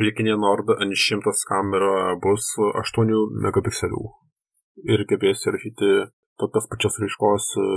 Priekinė 0.00 0.38
Nord 0.40 0.72
N100 0.74 1.36
kamera 1.48 2.16
bus 2.24 2.50
8 2.58 3.14
megapikselių 3.44 4.02
ir 4.90 5.04
gebės 5.12 5.44
įrašyti 5.48 5.92
tokios 6.40 6.66
pačios 6.72 6.98
raiškos 7.04 7.52
e, 7.60 7.70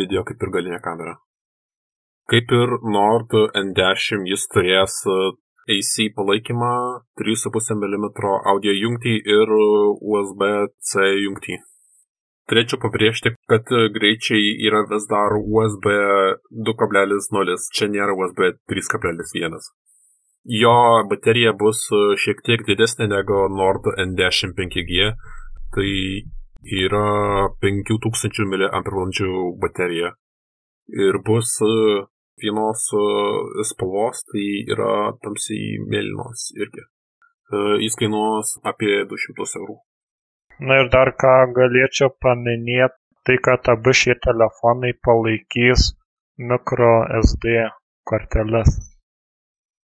video 0.00 0.24
kaip 0.26 0.42
ir 0.42 0.54
galinė 0.58 0.80
kamera. 0.84 1.18
Kaip 2.26 2.50
ir 2.50 2.72
Nord 2.82 3.34
N10 3.54 4.24
jis 4.26 4.48
turės 4.50 4.98
e, 5.06 5.16
AC 5.76 6.08
palaikymą, 6.16 6.70
3,5 7.22 7.76
mm 7.78 8.06
audio 8.52 8.74
jungtį 8.74 9.12
ir 9.34 9.52
USB-C 9.54 11.06
jungtį. 11.22 11.58
Turėčiau 12.50 12.78
pabrėžti, 12.82 13.32
kad 13.50 13.70
greičiai 13.94 14.52
yra 14.66 14.84
vis 14.90 15.06
dar 15.10 15.34
USB 15.38 15.86
2.0, 16.66 17.56
čia 17.74 17.88
nėra 17.90 18.14
USB 18.14 18.50
3.1. 18.74 19.56
Jo 20.46 20.74
baterija 21.10 21.54
bus 21.58 21.84
e, 21.90 22.02
šiek 22.22 22.42
tiek 22.46 22.66
didesnė 22.66 23.08
negu 23.10 23.46
Nord 23.50 23.86
N10 23.94 24.54
5G, 24.58 25.08
tai 25.74 25.88
yra 26.82 27.06
5000 27.62 28.50
mAh 28.50 28.76
baterija. 29.62 30.12
Ir 31.06 31.18
bus 31.26 31.56
e, 31.66 31.72
vienos 32.42 32.86
e, 32.92 33.64
spalvos, 33.70 34.22
tai 34.30 34.46
yra 34.74 34.92
tamsiai 35.22 35.80
mėlynos 35.86 36.50
irgi. 36.56 36.84
Jis 37.82 37.94
kainuos 38.00 38.56
apie 38.66 39.04
200 39.06 39.60
eurų. 39.60 39.76
Na 40.66 40.80
ir 40.80 40.88
dar 40.90 41.12
ką 41.20 41.34
galėčiau 41.54 42.10
paminėti, 42.24 42.98
tai 43.26 43.36
kad 43.46 43.68
abu 43.70 43.92
šie 44.00 44.16
telefonai 44.26 44.92
palaikys 45.06 45.92
micro 46.50 46.92
SD 47.20 47.54
korteles. 48.08 48.76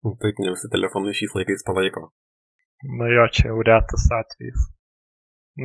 Taip, 0.02 0.40
ne 0.42 0.54
visi 0.54 0.70
telefonai 0.72 1.14
šiais 1.18 1.34
laikais 1.38 1.66
palaiko. 1.66 2.08
Na 2.98 3.10
jo, 3.14 3.26
čia 3.36 3.50
jau 3.50 3.62
retas 3.68 4.08
atvejis. 4.18 4.64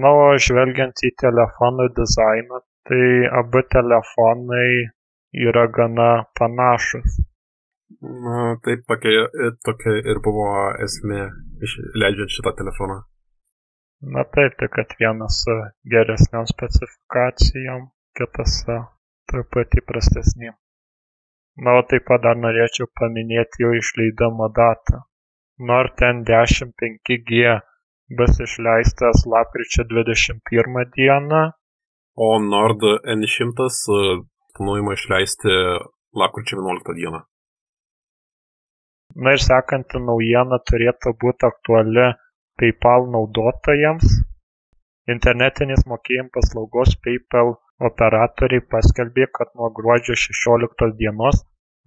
Na, 0.02 0.12
o 0.12 0.36
žvelgiant 0.46 1.02
į 1.08 1.14
telefonų 1.24 1.88
dizainą, 1.98 2.62
tai 2.90 3.04
abu 3.42 3.64
telefonai 3.76 4.70
yra 5.34 5.68
gana 5.78 6.26
panašus. 6.40 7.20
Na, 8.02 8.58
taip, 8.64 8.84
tokia, 8.88 9.28
tokia 9.66 9.96
ir 10.12 10.20
buvo 10.24 10.50
esmė 10.86 11.22
leidžiant 12.02 12.34
šitą 12.36 12.54
telefoną. 12.60 13.02
Na 14.14 14.24
taip, 14.36 14.54
tik 14.60 14.76
kad 14.76 14.94
vienas 15.00 15.42
geresniam 15.94 16.46
specifikacijom, 16.50 17.88
kitas 18.20 18.60
truputį 19.32 19.84
prastesnėm. 19.90 20.56
Na, 21.66 21.80
o 21.80 21.86
taip 21.90 22.06
pat 22.06 22.22
dar 22.22 22.38
norėčiau 22.38 22.86
paminėti 23.00 23.64
jo 23.64 23.72
išleidimo 23.80 24.52
datą. 24.54 25.02
Nord 25.70 26.04
N10 26.06 26.76
5G 26.78 27.56
bus 28.20 28.40
išleistas 28.46 29.26
lapkričio 29.34 29.88
21 29.90 30.92
dieną. 30.98 31.42
O 32.28 32.30
Nord 32.52 32.86
N100 33.16 33.66
e, 33.96 34.04
planuojama 34.58 34.96
išleisti 34.98 35.54
lapkričio 36.22 36.60
11 36.60 36.96
dieną. 37.00 37.22
Na 39.26 39.34
ir 39.36 39.42
sekanti 39.42 40.02
naujiena 40.08 40.60
turėtų 40.70 41.14
būti 41.24 41.48
aktuali 41.48 42.08
PayPal 42.62 43.08
naudotojams. 43.14 44.18
Internetinės 45.14 45.86
mokėjimų 45.94 46.34
paslaugos 46.36 46.98
PayPal 47.06 47.56
Operatoriai 47.88 48.64
paskelbė, 48.74 49.28
kad 49.38 49.54
nuo 49.56 49.70
gruodžio 49.80 50.16
šešioliktos 50.18 50.96
dienos 51.02 51.44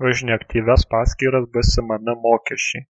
už 0.08 0.22
neaktyvias 0.28 0.86
paskyras 0.92 1.48
bus 1.54 1.72
imami 1.82 2.14
mokesčiai. 2.26 2.86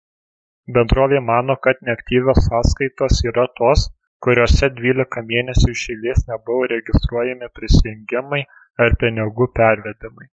Bendrovė 0.77 1.21
mano, 1.27 1.55
kad 1.65 1.83
neaktyvios 1.89 2.41
sąskaitos 2.47 3.21
yra 3.29 3.45
tos, 3.59 3.85
kuriuose 4.25 4.71
12 4.79 5.23
mėnesių 5.31 5.75
iš 5.75 5.83
eilės 5.93 6.25
nebuvo 6.31 6.71
registruojami 6.73 7.51
prisijungimai 7.59 8.41
ar 8.85 8.97
pinigų 9.03 9.49
pervedimai. 9.59 10.31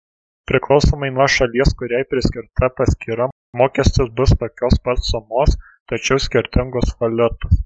Priklausomai 0.48 1.12
nuo 1.14 1.28
šalies, 1.36 1.74
kuriai 1.78 2.08
priskirta 2.12 2.72
paskyra, 2.80 3.28
mokestis 3.62 4.12
bus 4.20 4.34
tokios 4.42 4.80
pat 4.84 5.02
sumos, 5.12 5.56
tačiau 5.90 6.20
skirtingos 6.26 6.94
valiutos 7.00 7.58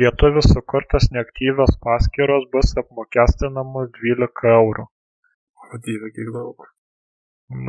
lietuvių 0.00 0.42
sukurtos 0.44 1.10
neaktyvios 1.14 1.76
paskyros 1.84 2.46
bus 2.54 2.72
apmokestinamos 2.80 3.90
dvylika 3.98 4.54
eurų. 4.54 4.86
O 5.64 5.80
dieve, 5.86 6.10
kiek 6.16 6.30
daug. 6.34 6.66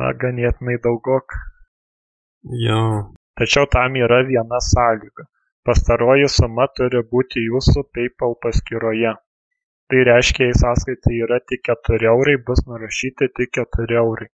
Na, 0.00 0.12
ganėtinai 0.24 0.78
daugok. 0.86 1.36
Jo. 2.64 2.80
Tačiau 3.38 3.68
tam 3.72 3.98
yra 4.00 4.22
viena 4.28 4.60
sąlyga. 4.70 5.26
Pastaroji 5.66 6.26
suma 6.32 6.64
turi 6.78 7.00
būti 7.12 7.40
jūsų 7.42 7.82
PayPal 7.96 8.34
paskyroje. 8.44 9.12
Tai 9.90 10.02
reiškia, 10.08 10.46
jei 10.46 10.58
sąskaita 10.58 11.14
yra 11.14 11.38
tik 11.52 11.64
4 11.70 12.06
eurai, 12.10 12.34
bus 12.50 12.60
nurašyti 12.68 13.26
tik 13.38 13.50
4 13.58 13.96
eurai. 14.02 14.28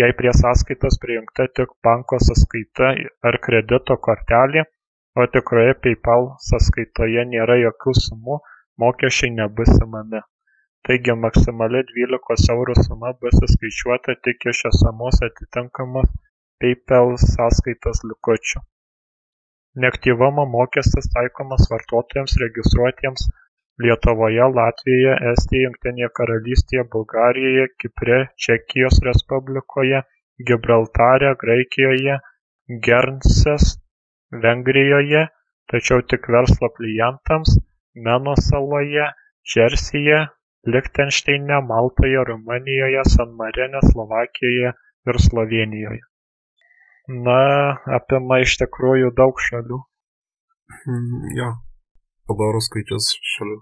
Jei 0.00 0.12
prie 0.18 0.34
sąskaitos 0.40 0.98
prijungta 1.04 1.46
tik 1.58 1.72
banko 1.86 2.18
sąskaita 2.26 2.90
ar 3.30 3.38
kredito 3.46 3.96
kortelė, 4.06 4.66
o 5.20 5.26
tikroje 5.36 5.78
PayPal 5.86 6.28
sąskaitoje 6.48 7.24
nėra 7.30 7.56
jokių 7.60 7.94
sumų, 8.00 8.36
mokesčiai 8.84 9.32
nebus 9.38 9.72
imami. 9.86 10.20
Taigi 10.88 11.16
maksimali 11.22 11.82
12 11.94 12.52
eurų 12.56 12.76
suma 12.82 13.14
bus 13.24 13.40
įskaičiuota 13.48 14.18
tik 14.28 14.46
iš 14.52 14.62
esamos 14.74 15.24
atitinkamos 15.30 16.12
PayPal 16.60 17.16
sąskaitos 17.24 18.04
likučių. 18.12 18.62
Neaktyvumo 19.78 20.44
mokestis 20.52 21.06
taikomas 21.14 21.68
vartotojams 21.70 22.32
registruotiems 22.42 23.28
Lietuvoje, 23.84 24.48
Latvijoje, 24.56 25.12
Estijoje, 25.32 25.66
Jungtinėje 25.66 26.08
Karalystėje, 26.18 26.84
Bulgarijoje, 26.94 27.68
Kipre, 27.78 28.18
Čekijos 28.46 28.98
Respublikoje, 29.06 30.02
Gibraltare, 30.50 31.30
Graikijoje, 31.44 32.18
Guernsės, 32.88 33.78
Vengrijoje, 34.42 35.24
tačiau 35.70 36.02
tik 36.02 36.28
verslo 36.34 36.72
klientams 36.74 37.56
Meno 37.94 38.34
saloje, 38.50 39.06
Džersyje, 39.54 40.20
Lichtenšteine, 40.66 41.62
Maltoje, 41.72 42.26
Rumunijoje, 42.32 43.06
San 43.14 43.38
Marine, 43.38 43.86
Slovakijoje 43.92 44.74
ir 44.74 45.26
Slovėnijoje. 45.30 46.09
Na, 47.10 47.40
apima 47.96 48.36
iš 48.44 48.52
tikrųjų 48.60 49.08
daug 49.18 49.40
šalių. 49.42 49.78
Mm, 50.86 51.22
jo, 51.34 51.48
padorus 52.30 52.68
skaičius 52.70 53.08
šalių. 53.32 53.56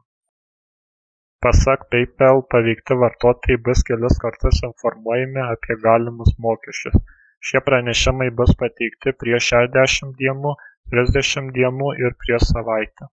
Pasak 1.45 1.87
PayPal 1.95 2.43
paveikti 2.53 2.97
vartotojai 3.03 3.61
bus 3.69 3.85
kelis 3.89 4.19
kartus 4.25 4.61
informuojami 4.69 5.41
apie 5.45 5.79
galimus 5.85 6.35
mokesčius. 6.45 6.99
Šie 7.41 7.63
pranešimai 7.69 8.29
bus 8.41 8.53
pateikti 8.65 9.15
prieš 9.23 9.49
60 9.55 10.13
dienų, 10.21 10.53
30 10.97 11.49
dienų 11.57 11.95
ir 12.05 12.19
prieš 12.21 12.51
savaitę. 12.51 13.09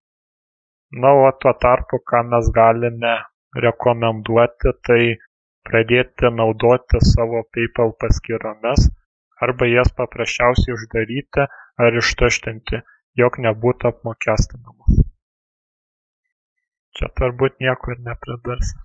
Na, 1.00 1.14
o 1.28 1.32
tuo 1.40 1.56
tarpu, 1.64 2.02
ką 2.12 2.26
mes 2.34 2.52
galime 2.60 3.16
rekomenduoti, 3.68 4.76
tai 4.90 5.02
pradėti 5.70 6.36
naudoti 6.42 7.00
savo 7.14 7.46
PayPal 7.56 7.96
paskyromis 8.04 8.90
arba 9.42 9.68
jas 9.68 9.92
paprasčiausiai 9.98 10.76
uždaryti 10.78 11.48
ar 11.86 12.00
ištuštinti, 12.02 12.82
jog 13.20 13.40
nebūtų 13.46 13.92
apmokestinamos. 13.92 15.04
Čia 16.96 17.12
turbūt 17.20 17.60
nieko 17.64 17.92
ir 17.92 18.02
nepridursi. 18.08 18.78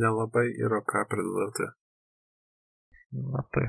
Nelabai 0.00 0.46
yra 0.66 0.78
ką 0.92 1.02
pridurti. 1.10 1.66
Na 3.32 3.42
tai. 3.54 3.66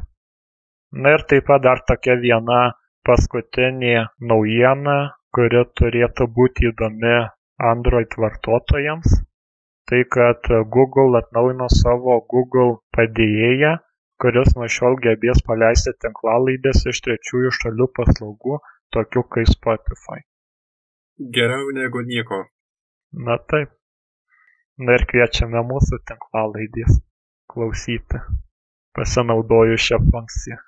Na 0.91 1.15
ir 1.15 1.23
taip 1.31 1.47
pat 1.47 1.63
dar 1.65 1.81
tokia 1.87 2.17
viena 2.21 2.59
paskutinė 3.07 3.95
naujiena, 4.31 4.97
kuri 5.33 5.63
turėtų 5.79 6.27
būti 6.37 6.67
įdomi 6.69 7.15
Android 7.71 8.17
vartotojams. 8.23 9.15
Tai 9.89 10.01
kad 10.15 10.51
Google 10.75 11.17
atnaujino 11.19 11.67
savo 11.73 12.19
Google 12.33 12.77
padėjėją, 12.97 13.71
kuris 14.21 14.53
nuo 14.57 14.67
šiol 14.75 14.97
gebės 15.03 15.41
paleisti 15.47 15.93
tinklalaidės 16.03 16.83
iš 16.91 16.99
trečiųjų 17.07 17.51
šalių 17.57 17.87
paslaugų, 17.97 18.59
tokių 18.95 19.23
kaip 19.35 19.49
Spotify. 19.53 20.21
Geriau 21.37 21.71
negu 21.77 22.03
nieko. 22.05 22.43
Na 23.27 23.37
taip. 23.51 23.73
Na 24.81 24.97
ir 24.97 25.07
kviečiame 25.09 25.63
mūsų 25.71 25.99
tinklalaidės 26.09 27.01
klausyti, 27.51 28.21
pasinaudojus 28.97 29.89
šią 29.89 29.99
funkciją. 30.05 30.61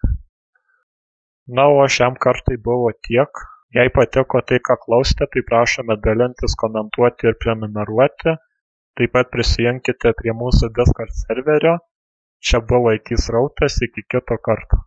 Na, 1.57 1.67
o 1.67 1.87
šiam 1.95 2.17
kartui 2.25 2.57
buvo 2.67 2.91
tiek. 3.07 3.45
Jei 3.75 3.89
patiko 3.93 4.41
tai, 4.49 4.59
ką 4.67 4.77
klausėte, 4.83 5.27
tai 5.33 5.41
prašome 5.47 5.97
dalintis, 6.03 6.53
komentuoti 6.63 7.29
ir 7.29 7.39
prenumeruoti. 7.41 8.35
Taip 8.99 9.13
pat 9.15 9.31
prisijunkite 9.33 10.13
prie 10.19 10.35
mūsų 10.41 10.69
Discord 10.77 11.15
serverio. 11.23 11.79
Čia 12.43 12.59
buvo 12.69 12.91
IT 12.91 13.15
srautas, 13.25 13.79
iki 13.87 14.03
kito 14.03 14.37
karto. 14.45 14.83